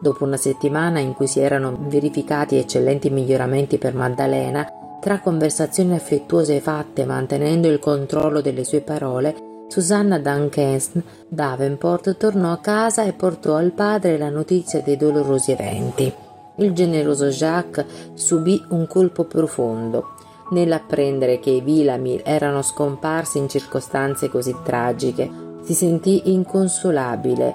[0.00, 4.66] Dopo una settimana in cui si erano verificati eccellenti miglioramenti per Maddalena,
[5.02, 9.34] tra conversazioni affettuose fatte mantenendo il controllo delle sue parole,
[9.66, 10.78] Susanna Duncan
[11.26, 16.12] Davenport tornò a casa e portò al padre la notizia dei dolorosi eventi.
[16.58, 17.84] Il generoso Jacques
[18.14, 20.14] subì un colpo profondo.
[20.50, 25.28] Nell'apprendere che i Vilami erano scomparsi in circostanze così tragiche,
[25.64, 27.54] si sentì inconsolabile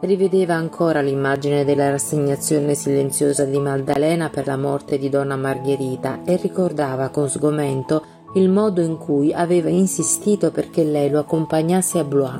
[0.00, 6.36] rivedeva ancora l'immagine della rassegnazione silenziosa di Maddalena per la morte di donna Margherita e
[6.36, 12.36] ricordava con sgomento il modo in cui aveva insistito perché lei lo accompagnasse a Blois.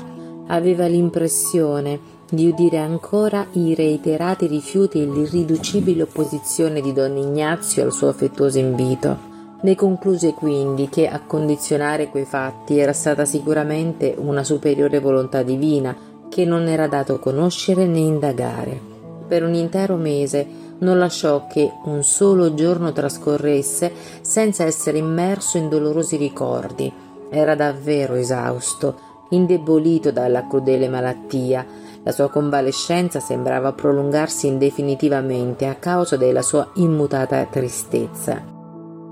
[0.48, 7.92] Aveva l'impressione di udire ancora i reiterati rifiuti e l'irriducibile opposizione di don Ignazio al
[7.92, 9.26] suo affettuoso invito.
[9.60, 15.96] Ne concluse quindi che a condizionare quei fatti era stata sicuramente una superiore volontà divina,
[16.28, 18.80] che non era dato conoscere né indagare.
[19.26, 20.46] Per un intero mese
[20.78, 26.92] non lasciò che un solo giorno trascorresse senza essere immerso in dolorosi ricordi.
[27.30, 31.66] Era davvero esausto, indebolito dalla crudele malattia.
[32.02, 38.56] La sua convalescenza sembrava prolungarsi indefinitivamente a causa della sua immutata tristezza.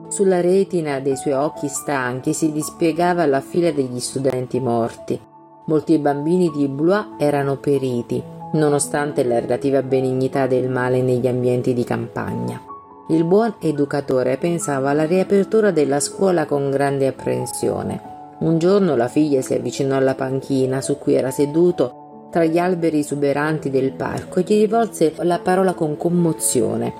[0.08, 5.20] Sulla retina dei suoi occhi stanchi si dispiegava la fila degli studenti morti.
[5.66, 11.82] Molti bambini di Blois erano periti, nonostante la relativa benignità del male negli ambienti di
[11.82, 12.62] campagna.
[13.08, 18.00] Il buon educatore pensava alla riapertura della scuola con grande apprensione.
[18.38, 23.00] Un giorno la figlia si avvicinò alla panchina su cui era seduto tra gli alberi
[23.00, 26.92] esuberanti del parco e gli rivolse la parola con commozione.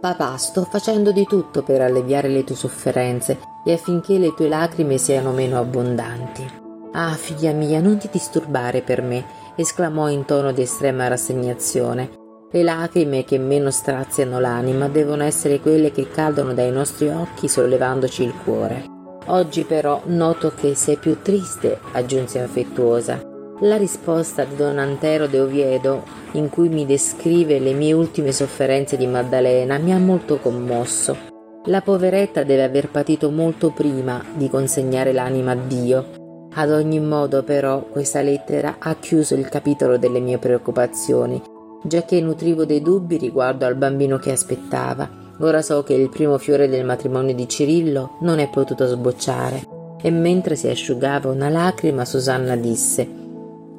[0.00, 4.98] Papà, sto facendo di tutto per alleviare le tue sofferenze e affinché le tue lacrime
[4.98, 6.64] siano meno abbondanti.
[6.92, 9.24] Ah, figlia mia, non ti disturbare per me,
[9.56, 12.10] esclamò in tono di estrema rassegnazione.
[12.50, 18.22] Le lacrime che meno straziano l'anima devono essere quelle che cadono dai nostri occhi sollevandoci
[18.22, 18.84] il cuore.
[19.26, 23.20] Oggi però noto che sei più triste, aggiunse affettuosa.
[23.60, 28.96] La risposta di Don Antero de Oviedo, in cui mi descrive le mie ultime sofferenze
[28.96, 31.16] di Maddalena, mi ha molto commosso.
[31.64, 36.25] La poveretta deve aver patito molto prima di consegnare l'anima a Dio.
[36.58, 41.40] Ad ogni modo, però, questa lettera ha chiuso il capitolo delle mie preoccupazioni,
[41.82, 45.06] giacché nutrivo dei dubbi riguardo al bambino che aspettava.
[45.40, 49.64] Ora so che il primo fiore del matrimonio di Cirillo non è potuto sbocciare.
[50.00, 53.06] E mentre si asciugava una lacrima, Susanna disse: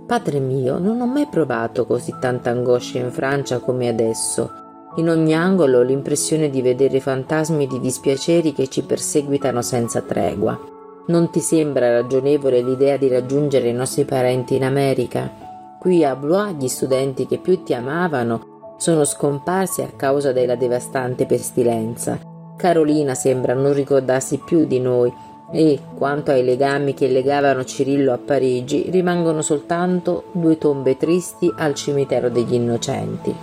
[0.05, 4.51] Padre mio, non ho mai provato così tanta angoscia in Francia come adesso.
[4.97, 10.75] In ogni angolo l'impressione di vedere fantasmi di dispiaceri che ci perseguitano senza tregua.
[11.07, 15.31] Non ti sembra ragionevole l'idea di raggiungere i nostri parenti in America?
[15.79, 21.25] Qui a Blois gli studenti che più ti amavano sono scomparsi a causa della devastante
[21.25, 22.19] pestilenza.
[22.57, 25.13] Carolina sembra non ricordarsi più di noi
[25.49, 31.73] e, quanto ai legami che legavano Cirillo a Parigi, rimangono soltanto due tombe tristi al
[31.73, 33.33] cimitero degli innocenti.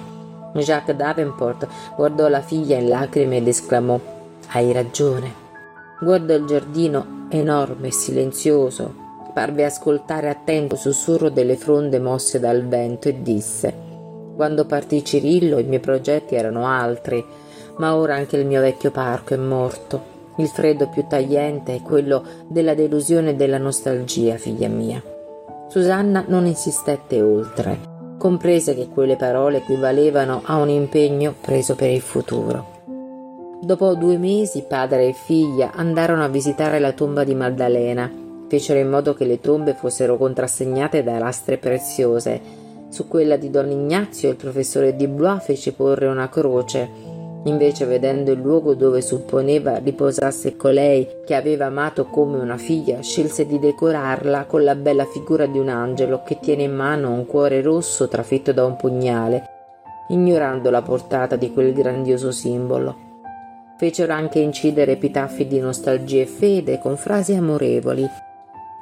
[0.52, 3.98] Jacques Davenport guardò la figlia in lacrime ed esclamò
[4.48, 5.43] Hai ragione.
[6.04, 8.94] Guardò il giardino enorme e silenzioso,
[9.32, 13.74] parve ascoltare attento il sussurro delle fronde mosse dal vento e disse
[14.36, 17.24] Quando partì Cirillo i miei progetti erano altri,
[17.78, 22.24] ma ora anche il mio vecchio parco è morto il freddo più tagliente è quello
[22.48, 25.00] della delusione e della nostalgia, figlia mia.
[25.68, 27.78] Susanna non insistette oltre,
[28.18, 32.73] comprese che quelle parole equivalevano a un impegno preso per il futuro.
[33.64, 38.10] Dopo due mesi padre e figlia andarono a visitare la tomba di Maddalena,
[38.46, 42.62] fecero in modo che le tombe fossero contrassegnate da lastre preziose.
[42.90, 47.12] Su quella di Don Ignazio il professore di Blois fece porre una croce
[47.46, 53.46] Invece, vedendo il luogo dove supponeva riposasse colei che aveva amato come una figlia, scelse
[53.46, 57.60] di decorarla con la bella figura di un angelo che tiene in mano un cuore
[57.60, 59.42] rosso trafitto da un pugnale,
[60.08, 63.03] ignorando la portata di quel grandioso simbolo.
[63.76, 68.08] Fecero anche incidere epitaffi di nostalgia e fede con frasi amorevoli.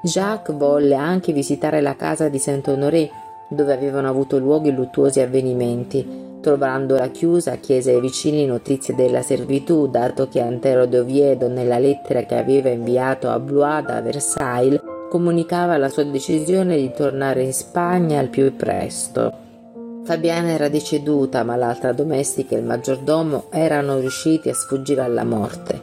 [0.03, 3.11] Jacques volle anche visitare la casa di Saint-Honoré,
[3.49, 9.87] dove avevano avuto luogo i luttuosi avvenimenti, Trovandola chiusa, chiese ai vicini notizie della servitù,
[9.87, 15.77] dato che Antero de Oviedo, nella lettera che aveva inviato a Blois da Versailles, comunicava
[15.77, 19.52] la sua decisione di tornare in Spagna al più presto.
[20.05, 25.81] Fabiana era deceduta, ma l'altra domestica e il maggiordomo erano riusciti a sfuggire alla morte.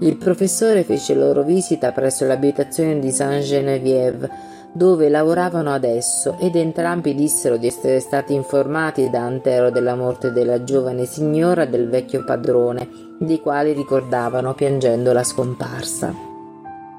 [0.00, 4.30] Il professore fece loro visita presso l'abitazione di Saint-Geneviève,
[4.74, 10.62] dove lavoravano adesso ed entrambi dissero di essere stati informati da Antero della morte della
[10.62, 12.86] giovane signora e del vecchio padrone,
[13.18, 16.25] di quali ricordavano piangendo la scomparsa.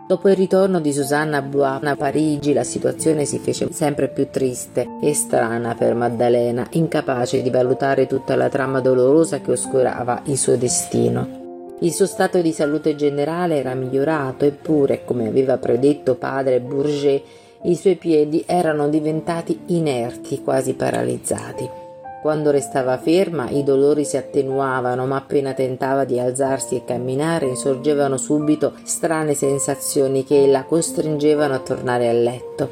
[0.07, 4.87] Dopo il ritorno di Susanna Blois a Parigi la situazione si fece sempre più triste
[5.01, 10.55] e strana per Maddalena, incapace di valutare tutta la trama dolorosa che oscurava il suo
[10.55, 11.75] destino.
[11.81, 17.23] Il suo stato di salute generale era migliorato, eppure, come aveva predetto padre Bourget,
[17.63, 21.86] i suoi piedi erano diventati inerti, quasi paralizzati.
[22.27, 28.17] Quando restava ferma i dolori si attenuavano, ma appena tentava di alzarsi e camminare insorgevano
[28.17, 32.69] subito strane sensazioni che la costringevano a tornare a letto.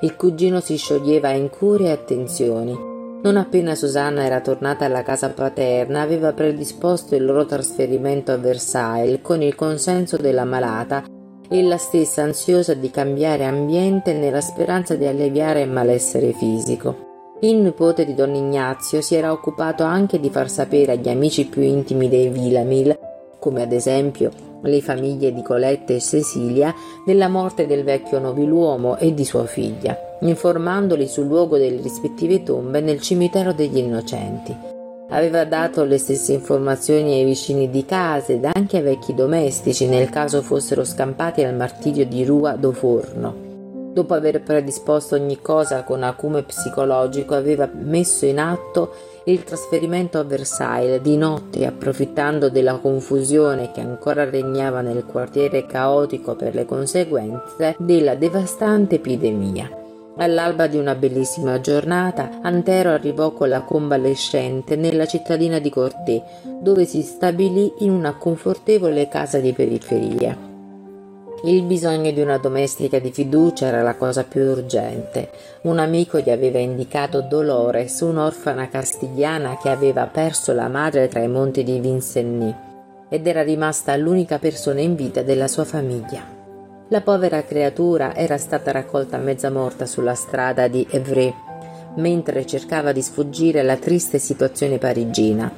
[0.00, 2.76] Il cugino si scioglieva in cure e attenzioni.
[3.22, 9.20] Non appena Susanna era tornata alla casa paterna, aveva predisposto il loro trasferimento a Versailles
[9.22, 11.04] con il consenso della malata
[11.50, 17.06] ella stessa ansiosa di cambiare ambiente nella speranza di alleviare il malessere fisico.
[17.40, 21.62] Il nipote di don Ignazio si era occupato anche di far sapere agli amici più
[21.62, 22.98] intimi dei Villamil,
[23.38, 24.32] come ad esempio
[24.62, 26.74] le famiglie di Colette e Cecilia,
[27.06, 29.96] della morte del vecchio nobiluomo e di sua figlia.
[30.22, 34.52] informandoli sul luogo delle rispettive tombe nel cimitero degli innocenti.
[35.10, 40.10] Aveva dato le stesse informazioni ai vicini di casa ed anche ai vecchi domestici nel
[40.10, 43.47] caso fossero scampati al martirio di Rua do Forno.
[43.92, 48.92] Dopo aver predisposto ogni cosa con acume psicologico, aveva messo in atto
[49.24, 56.36] il trasferimento a Versailles di notte, approfittando della confusione che ancora regnava nel quartiere caotico
[56.36, 59.68] per le conseguenze della devastante epidemia.
[60.20, 66.22] All'alba di una bellissima giornata, Antero arrivò con la convalescente nella cittadina di Corté,
[66.60, 70.47] dove si stabilì in una confortevole casa di periferia.
[71.44, 75.30] Il bisogno di una domestica di fiducia era la cosa più urgente.
[75.62, 81.28] Un amico gli aveva indicato Dolores, un'orfana castigliana che aveva perso la madre tra i
[81.28, 82.54] monti di Vincennes
[83.08, 86.24] ed era rimasta l'unica persona in vita della sua famiglia.
[86.88, 91.32] La povera creatura era stata raccolta mezza morta sulla strada di Evry
[91.94, 95.50] mentre cercava di sfuggire alla triste situazione parigina.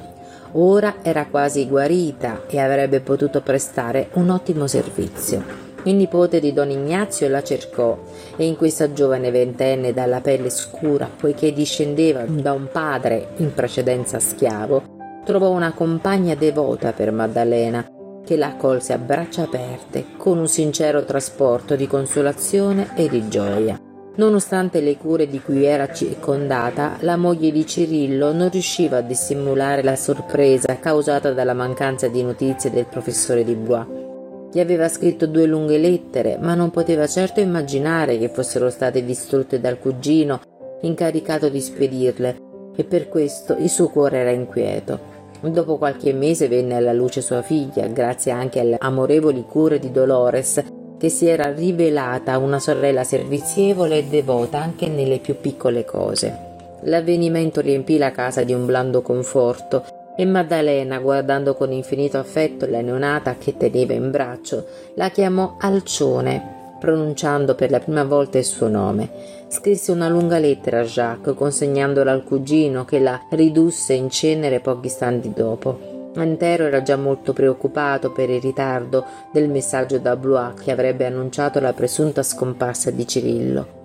[0.53, 5.69] Ora era quasi guarita e avrebbe potuto prestare un ottimo servizio.
[5.83, 7.97] Il nipote di don Ignazio la cercò
[8.35, 14.19] e in questa giovane ventenne dalla pelle scura, poiché discendeva da un padre in precedenza
[14.19, 14.83] schiavo,
[15.25, 17.87] trovò una compagna devota per Maddalena,
[18.23, 23.79] che la accolse a braccia aperte, con un sincero trasporto di consolazione e di gioia.
[24.13, 29.81] Nonostante le cure di cui era circondata, la moglie di Cirillo non riusciva a dissimulare
[29.81, 34.10] la sorpresa causata dalla mancanza di notizie del professore di Blois.
[34.53, 39.61] Gli aveva scritto due lunghe lettere, ma non poteva certo immaginare che fossero state distrutte
[39.61, 40.41] dal cugino
[40.81, 42.37] incaricato di spedirle,
[42.75, 45.09] e per questo il suo cuore era inquieto.
[45.41, 50.61] Dopo qualche mese venne alla luce sua figlia, grazie anche alle amorevoli cure di Dolores,
[50.97, 56.49] che si era rivelata una sorella servizievole e devota anche nelle più piccole cose.
[56.83, 59.83] L'avvenimento riempì la casa di un blando conforto
[60.21, 66.75] e Maddalena, guardando con infinito affetto la neonata che teneva in braccio, la chiamò Alcione,
[66.79, 69.09] pronunciando per la prima volta il suo nome.
[69.47, 74.85] Scrisse una lunga lettera a Jacques, consegnandola al cugino, che la ridusse in cenere pochi
[74.85, 76.11] istanti dopo.
[76.13, 79.03] Antero era già molto preoccupato per il ritardo
[79.33, 83.80] del messaggio da Blois che avrebbe annunciato la presunta scomparsa di Cirillo.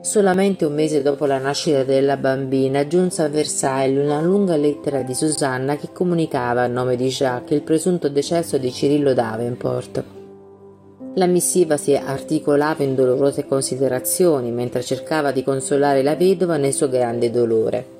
[0.00, 5.12] Solamente un mese dopo la nascita della bambina giunse a Versailles una lunga lettera di
[5.12, 10.04] Susanna che comunicava a nome di Jacques il presunto decesso di Cirillo Davenport.
[11.14, 16.88] La missiva si articolava in dolorose considerazioni mentre cercava di consolare la vedova nel suo
[16.88, 17.96] grande dolore.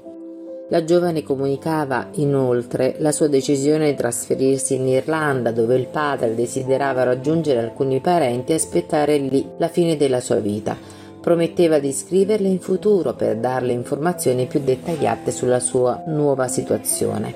[0.68, 7.03] La giovane comunicava inoltre la sua decisione di trasferirsi in Irlanda, dove il padre desiderava
[7.03, 10.99] raggiungere alcuni parenti e aspettare lì la fine della sua vita
[11.29, 17.35] Prometteva di scriverle in futuro per darle informazioni più dettagliate sulla sua nuova situazione.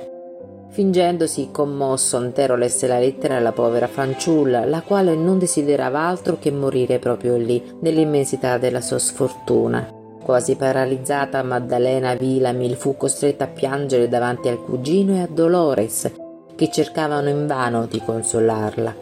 [0.71, 6.51] Fingendosi commosso, Antero lesse la lettera alla povera fanciulla, la quale non desiderava altro che
[6.51, 9.87] morire proprio lì, nell'immensità della sua sfortuna.
[10.23, 16.11] Quasi paralizzata, Maddalena Villamil fu costretta a piangere davanti al cugino e a Dolores,
[16.55, 18.95] che cercavano invano di consolarla.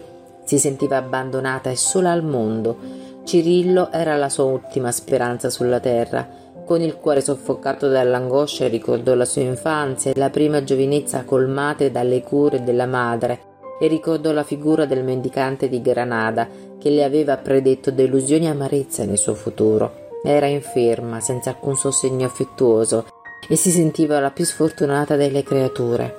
[0.43, 6.27] Si sentiva abbandonata e sola al mondo Cirillo era la sua ultima speranza sulla terra.
[6.65, 12.23] Con il cuore soffocato dall'angoscia ricordò la sua infanzia e la prima giovinezza colmate dalle
[12.23, 13.49] cure della madre
[13.81, 16.49] e ricordò la figura del mendicante di Granada
[16.79, 20.09] che le aveva predetto delusioni e amarezza nel suo futuro.
[20.23, 23.07] Era inferma, senza alcun sostegno affettuoso,
[23.49, 26.15] e si sentiva la più sfortunata delle creature.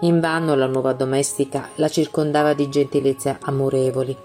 [0.00, 4.16] Invano la nuova domestica la circondava di gentilezze amorevoli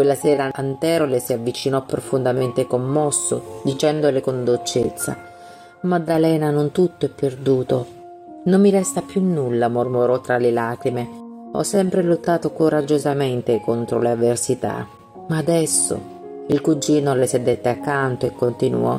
[0.00, 5.14] quella sera Antero le si avvicinò profondamente commosso, dicendole con dolcezza
[5.82, 7.86] Maddalena, non tutto è perduto.
[8.44, 11.06] Non mi resta più nulla, mormorò tra le lacrime.
[11.52, 14.88] Ho sempre lottato coraggiosamente contro le avversità.
[15.28, 16.00] Ma adesso
[16.46, 18.98] il cugino le sedette accanto e continuò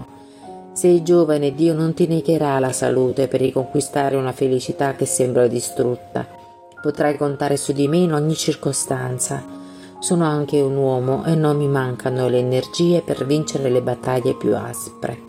[0.72, 6.28] sei giovane, Dio non ti negherà la salute per riconquistare una felicità che sembra distrutta.
[6.80, 9.61] Potrai contare su di me in ogni circostanza.
[10.02, 14.56] Sono anche un uomo e non mi mancano le energie per vincere le battaglie più
[14.56, 15.26] aspre.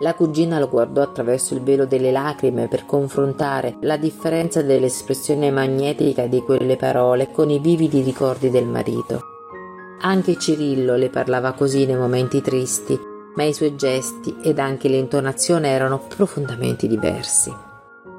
[0.00, 6.26] La cugina lo guardò attraverso il velo delle lacrime per confrontare la differenza dell'espressione magnetica
[6.26, 9.22] di quelle parole con i vividi ricordi del marito.
[10.00, 13.00] Anche Cirillo le parlava così nei momenti tristi,
[13.34, 17.50] ma i suoi gesti ed anche l'intonazione erano profondamente diversi.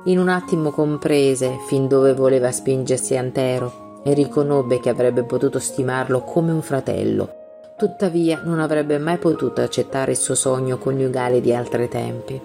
[0.05, 6.21] In un attimo comprese fin dove voleva spingersi Antero e riconobbe che avrebbe potuto stimarlo
[6.21, 7.43] come un fratello,
[7.77, 12.39] Tuttavia non avrebbe mai potuto accettare il suo sogno coniugale di altri tempi.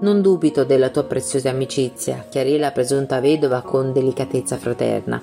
[0.00, 5.22] Non dubito della tua preziosa amicizia, chiarì la presunta vedova con delicatezza fraterna,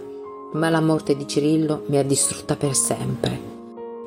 [0.54, 3.38] ma la morte di Cirillo mi ha distrutta per sempre.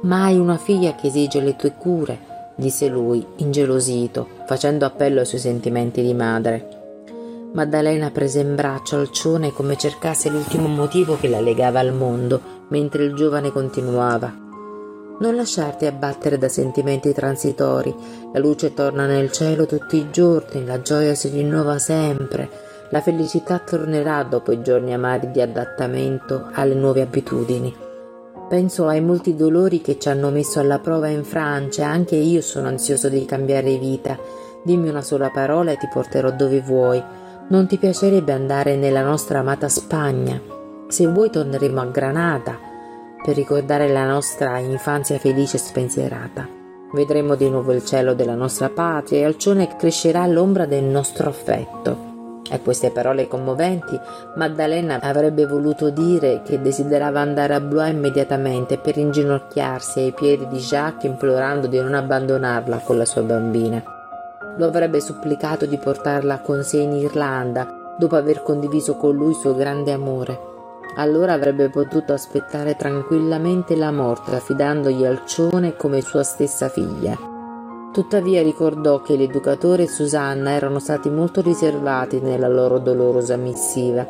[0.02, 5.26] Ma hai una figlia che esige le tue cure, disse lui, ingelosito, facendo appello ai
[5.26, 6.78] suoi sentimenti di madre.
[7.59, 13.02] Maddalena prese in braccio Alcione come cercasse l'ultimo motivo che la legava al mondo, mentre
[13.02, 14.32] il giovane continuava.
[15.18, 17.92] Non lasciarti abbattere da sentimenti transitori,
[18.32, 22.48] la luce torna nel cielo tutti i giorni, la gioia si rinnova sempre,
[22.90, 27.74] la felicità tornerà dopo i giorni amari di adattamento alle nuove abitudini.
[28.48, 32.68] Penso ai molti dolori che ci hanno messo alla prova in Francia, anche io sono
[32.68, 34.16] ansioso di cambiare vita.
[34.62, 37.26] Dimmi una sola parola e ti porterò dove vuoi.
[37.51, 40.38] Non ti piacerebbe andare nella nostra amata Spagna?
[40.88, 42.59] Se vuoi torneremo a Granada
[43.24, 46.46] per ricordare la nostra infanzia felice e spensierata.
[46.92, 52.42] Vedremo di nuovo il cielo della nostra patria e Alcione crescerà all'ombra del nostro affetto.
[52.51, 53.99] A queste parole commoventi,
[54.36, 60.59] Maddalena avrebbe voluto dire che desiderava andare a Blois immediatamente per inginocchiarsi ai piedi di
[60.59, 63.97] Jacques implorando di non abbandonarla con la sua bambina.
[64.59, 69.36] Lo avrebbe supplicato di portarla con sé in Irlanda dopo aver condiviso con lui il
[69.36, 70.46] suo grande amore.
[70.96, 77.16] Allora avrebbe potuto aspettare tranquillamente la morte affidandogli Alcione come sua stessa figlia.
[77.92, 84.04] Tuttavia ricordò che l'educatore e Susanna erano stati molto riservati nella loro dolorosa missiva.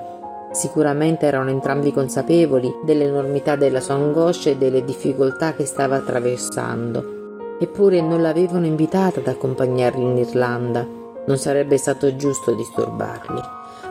[0.51, 7.18] Sicuramente erano entrambi consapevoli dell'enormità della sua angoscia e delle difficoltà che stava attraversando.
[7.59, 10.87] Eppure non l'avevano invitata ad accompagnarli in Irlanda.
[11.27, 13.41] Non sarebbe stato giusto disturbarli.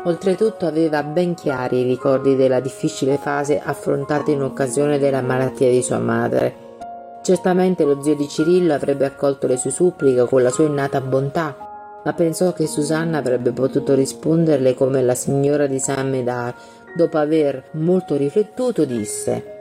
[0.03, 5.81] Oltretutto aveva ben chiari i ricordi della difficile fase affrontata in occasione della malattia di
[5.81, 6.65] sua madre
[7.27, 11.57] Certamente lo zio di Cirillo avrebbe accolto le sue suppliche con la sua innata bontà,
[12.01, 16.55] ma pensò che Susanna avrebbe potuto risponderle come la signora di Saint Médard,
[16.95, 19.56] dopo aver molto riflettuto, disse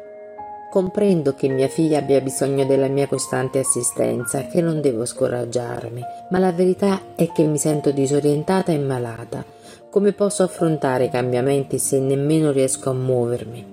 [0.77, 6.39] Comprendo che mia figlia abbia bisogno della mia costante assistenza che non devo scoraggiarmi, ma
[6.39, 9.43] la verità è che mi sento disorientata e malata.
[9.89, 13.64] Come posso affrontare i cambiamenti se nemmeno riesco a muovermi?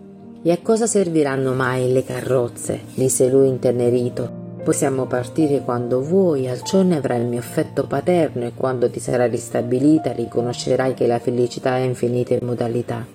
[0.44, 2.84] E a cosa serviranno mai le carrozze?
[2.94, 4.62] disse lui intenerito.
[4.64, 10.14] Possiamo partire quando vuoi, Alcione avrà il mio affetto paterno e quando ti sarà ristabilita
[10.14, 13.06] riconoscerai che la felicità è infinite modalità.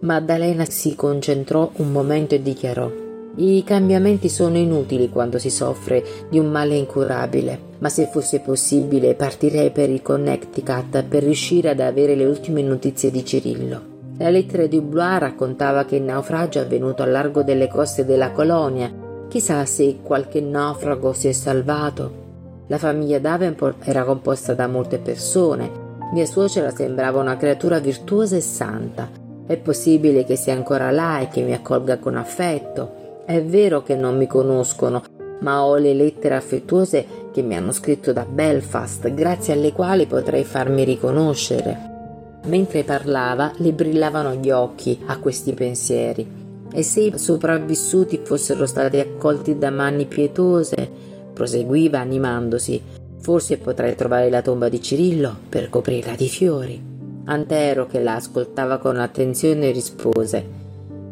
[0.00, 3.06] Maddalena si concentrò un momento e dichiarò
[3.40, 9.14] i cambiamenti sono inutili quando si soffre di un male incurabile, ma se fosse possibile
[9.14, 13.80] partirei per il Connecticut per riuscire ad avere le ultime notizie di Cirillo.
[14.18, 18.32] La lettera di Blois raccontava che il naufragio è avvenuto al largo delle coste della
[18.32, 18.92] colonia.
[19.28, 22.26] Chissà se qualche naufrago si è salvato.
[22.66, 25.70] La famiglia Davenport era composta da molte persone.
[26.12, 29.08] Mia suocera sembrava una creatura virtuosa e santa.
[29.46, 32.97] È possibile che sia ancora là e che mi accolga con affetto.
[33.28, 35.02] È vero che non mi conoscono,
[35.40, 40.44] ma ho le lettere affettuose che mi hanno scritto da Belfast, grazie alle quali potrei
[40.44, 42.40] farmi riconoscere.
[42.46, 46.26] Mentre parlava le brillavano gli occhi a questi pensieri.
[46.72, 50.90] E se i sopravvissuti fossero stati accolti da mani pietose,
[51.34, 52.80] proseguiva animandosi,
[53.18, 56.82] forse potrei trovare la tomba di Cirillo per coprirla di fiori.
[57.26, 60.67] Antero, che la ascoltava con attenzione, rispose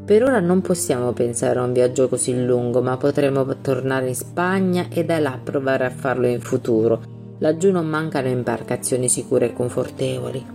[0.07, 4.87] Per ora non possiamo pensare a un viaggio così lungo, ma potremo tornare in Spagna
[4.89, 7.03] e da là provare a farlo in futuro.
[7.39, 10.47] Laggiù non mancano imbarcazioni sicure e confortevoli.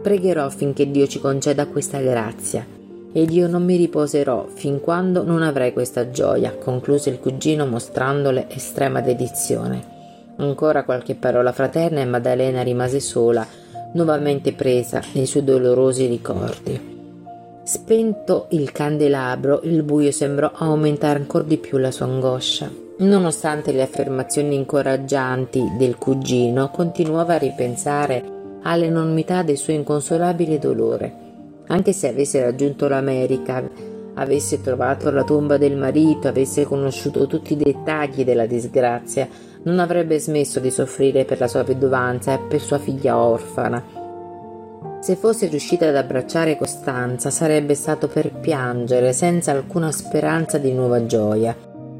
[0.00, 2.64] Pregherò affinché Dio ci conceda questa grazia.
[3.12, 8.46] Ed io non mi riposerò fin quando non avrai questa gioia, concluse il cugino mostrandole
[8.48, 10.34] estrema dedizione.
[10.36, 13.44] Ancora qualche parola fraterna e Maddalena rimase sola,
[13.94, 16.93] nuovamente presa nei suoi dolorosi ricordi.
[17.64, 22.70] Spento il candelabro, il buio sembrò aumentare ancora di più la sua angoscia.
[22.98, 28.22] Nonostante le affermazioni incoraggianti del cugino, continuava a ripensare
[28.64, 31.12] all'enormità del suo inconsolabile dolore.
[31.68, 33.66] Anche se avesse raggiunto l'America,
[34.12, 39.26] avesse trovato la tomba del marito, avesse conosciuto tutti i dettagli della disgrazia,
[39.62, 44.03] non avrebbe smesso di soffrire per la sua vedovanza e per sua figlia orfana.
[45.04, 51.04] Se fosse riuscita ad abbracciare Costanza sarebbe stato per piangere senza alcuna speranza di nuova
[51.04, 51.54] gioia.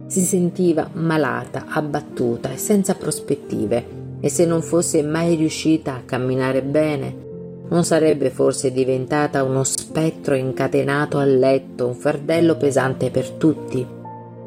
[0.07, 6.63] Si sentiva malata, abbattuta e senza prospettive e se non fosse mai riuscita a camminare
[6.63, 7.15] bene,
[7.69, 13.87] non sarebbe forse diventata uno spettro incatenato al letto, un fardello pesante per tutti?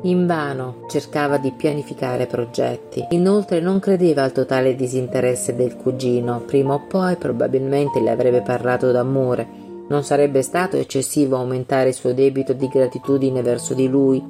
[0.04, 3.04] Invano cercava di pianificare progetti.
[3.10, 6.42] Inoltre non credeva al totale disinteresse del cugino.
[6.46, 9.48] Prima o poi probabilmente le avrebbe parlato d'amore.
[9.90, 14.24] Non sarebbe stato eccessivo aumentare il suo debito di gratitudine verso di lui.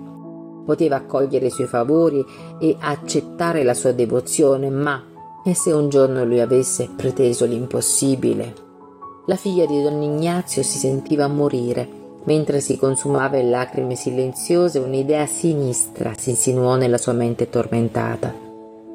[0.65, 2.23] Poteva accogliere i suoi favori
[2.59, 5.03] e accettare la sua devozione, ma
[5.43, 8.53] e se un giorno lui avesse preteso l'impossibile?
[9.27, 11.96] La figlia di don Ignazio si sentiva morire
[12.27, 18.33] Mentre si consumava in lacrime silenziose, un'idea sinistra si insinuò nella sua mente tormentata.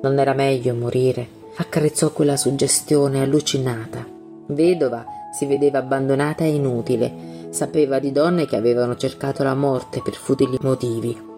[0.03, 1.27] Non era meglio morire?
[1.57, 4.07] Accarezzò quella suggestione allucinata.
[4.49, 7.31] Vedova, si vedeva abbandonata e inutile.
[7.49, 11.31] Sapeva di donne che avevano cercato la morte per futili motivi.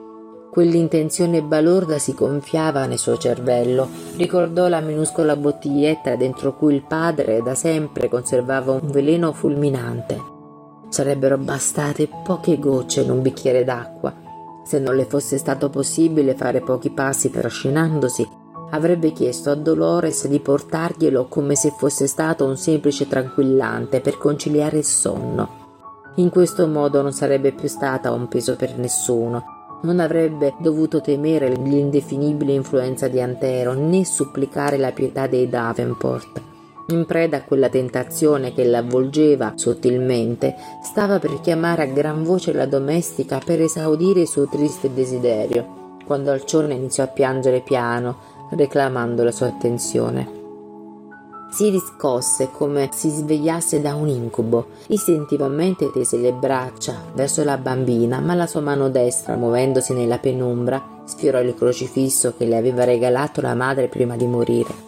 [0.51, 3.89] Quell'intenzione balorda si gonfiava nel suo cervello.
[4.17, 10.34] Ricordò la minuscola bottiglietta dentro cui il padre da sempre conservava un veleno fulminante.
[10.95, 14.15] Sarebbero bastate poche gocce in un bicchiere d'acqua.
[14.65, 18.25] Se non le fosse stato possibile fare pochi passi trascinandosi,
[18.71, 24.79] avrebbe chiesto a Dolores di portarglielo come se fosse stato un semplice tranquillante per conciliare
[24.79, 26.13] il sonno.
[26.15, 29.43] In questo modo non sarebbe più stata un peso per nessuno,
[29.83, 36.54] non avrebbe dovuto temere l'indefinibile influenza di Antero né supplicare la pietà dei Davenport.
[36.89, 42.66] In preda a quella tentazione che l'avvolgeva sottilmente, stava per chiamare a gran voce la
[42.66, 48.16] domestica per esaudire il suo triste desiderio, quando Alcione iniziò a piangere piano,
[48.51, 50.43] reclamando la sua attenzione.
[51.51, 54.66] Si riscosse come si svegliasse da un incubo.
[54.89, 60.82] Istintivamente tese le braccia verso la bambina, ma la sua mano destra, muovendosi nella penombra,
[61.05, 64.84] sfiorò il crocifisso che le aveva regalato la madre prima di morire.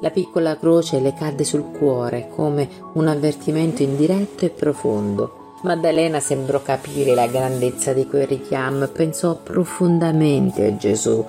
[0.00, 5.56] La piccola croce le cadde sul cuore come un avvertimento indiretto e profondo.
[5.62, 11.26] Maddalena sembrò capire la grandezza di quel richiamo e pensò profondamente a Gesù,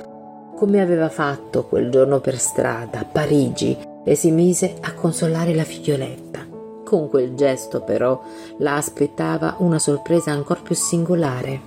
[0.56, 5.64] come aveva fatto quel giorno per strada a Parigi e si mise a consolare la
[5.64, 6.46] figlioletta.
[6.86, 8.22] Con quel gesto però
[8.58, 11.62] la aspettava una sorpresa ancora più singolare.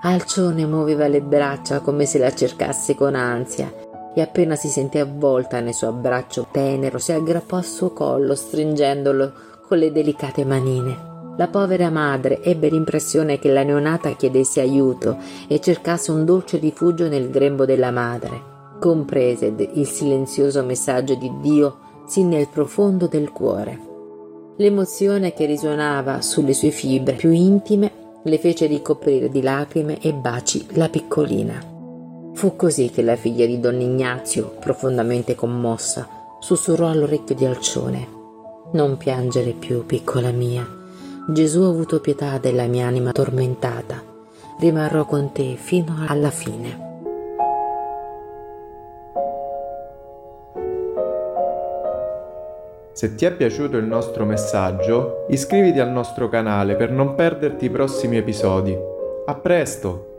[0.00, 3.83] Alcione muoveva le braccia come se la cercasse con ansia
[4.14, 9.32] e appena si sentì avvolta nel suo abbraccio tenero si aggrappò al suo collo stringendolo
[9.66, 11.12] con le delicate manine.
[11.36, 15.16] La povera madre ebbe l'impressione che la neonata chiedesse aiuto
[15.48, 18.52] e cercasse un dolce rifugio nel grembo della madre.
[18.78, 23.92] Comprese il silenzioso messaggio di Dio sin nel profondo del cuore.
[24.56, 27.90] L'emozione che risuonava sulle sue fibre più intime
[28.22, 31.73] le fece ricoprire di lacrime e baci la piccolina.
[32.34, 36.08] Fu così che la figlia di don Ignazio, profondamente commossa,
[36.40, 38.08] sussurrò all'orecchio di Alcione.
[38.72, 40.66] Non piangere più, piccola mia.
[41.28, 44.02] Gesù ha avuto pietà della mia anima tormentata.
[44.58, 46.82] Rimarrò con te fino alla fine.
[52.92, 57.70] Se ti è piaciuto il nostro messaggio, iscriviti al nostro canale per non perderti i
[57.70, 58.76] prossimi episodi.
[59.26, 60.13] A presto!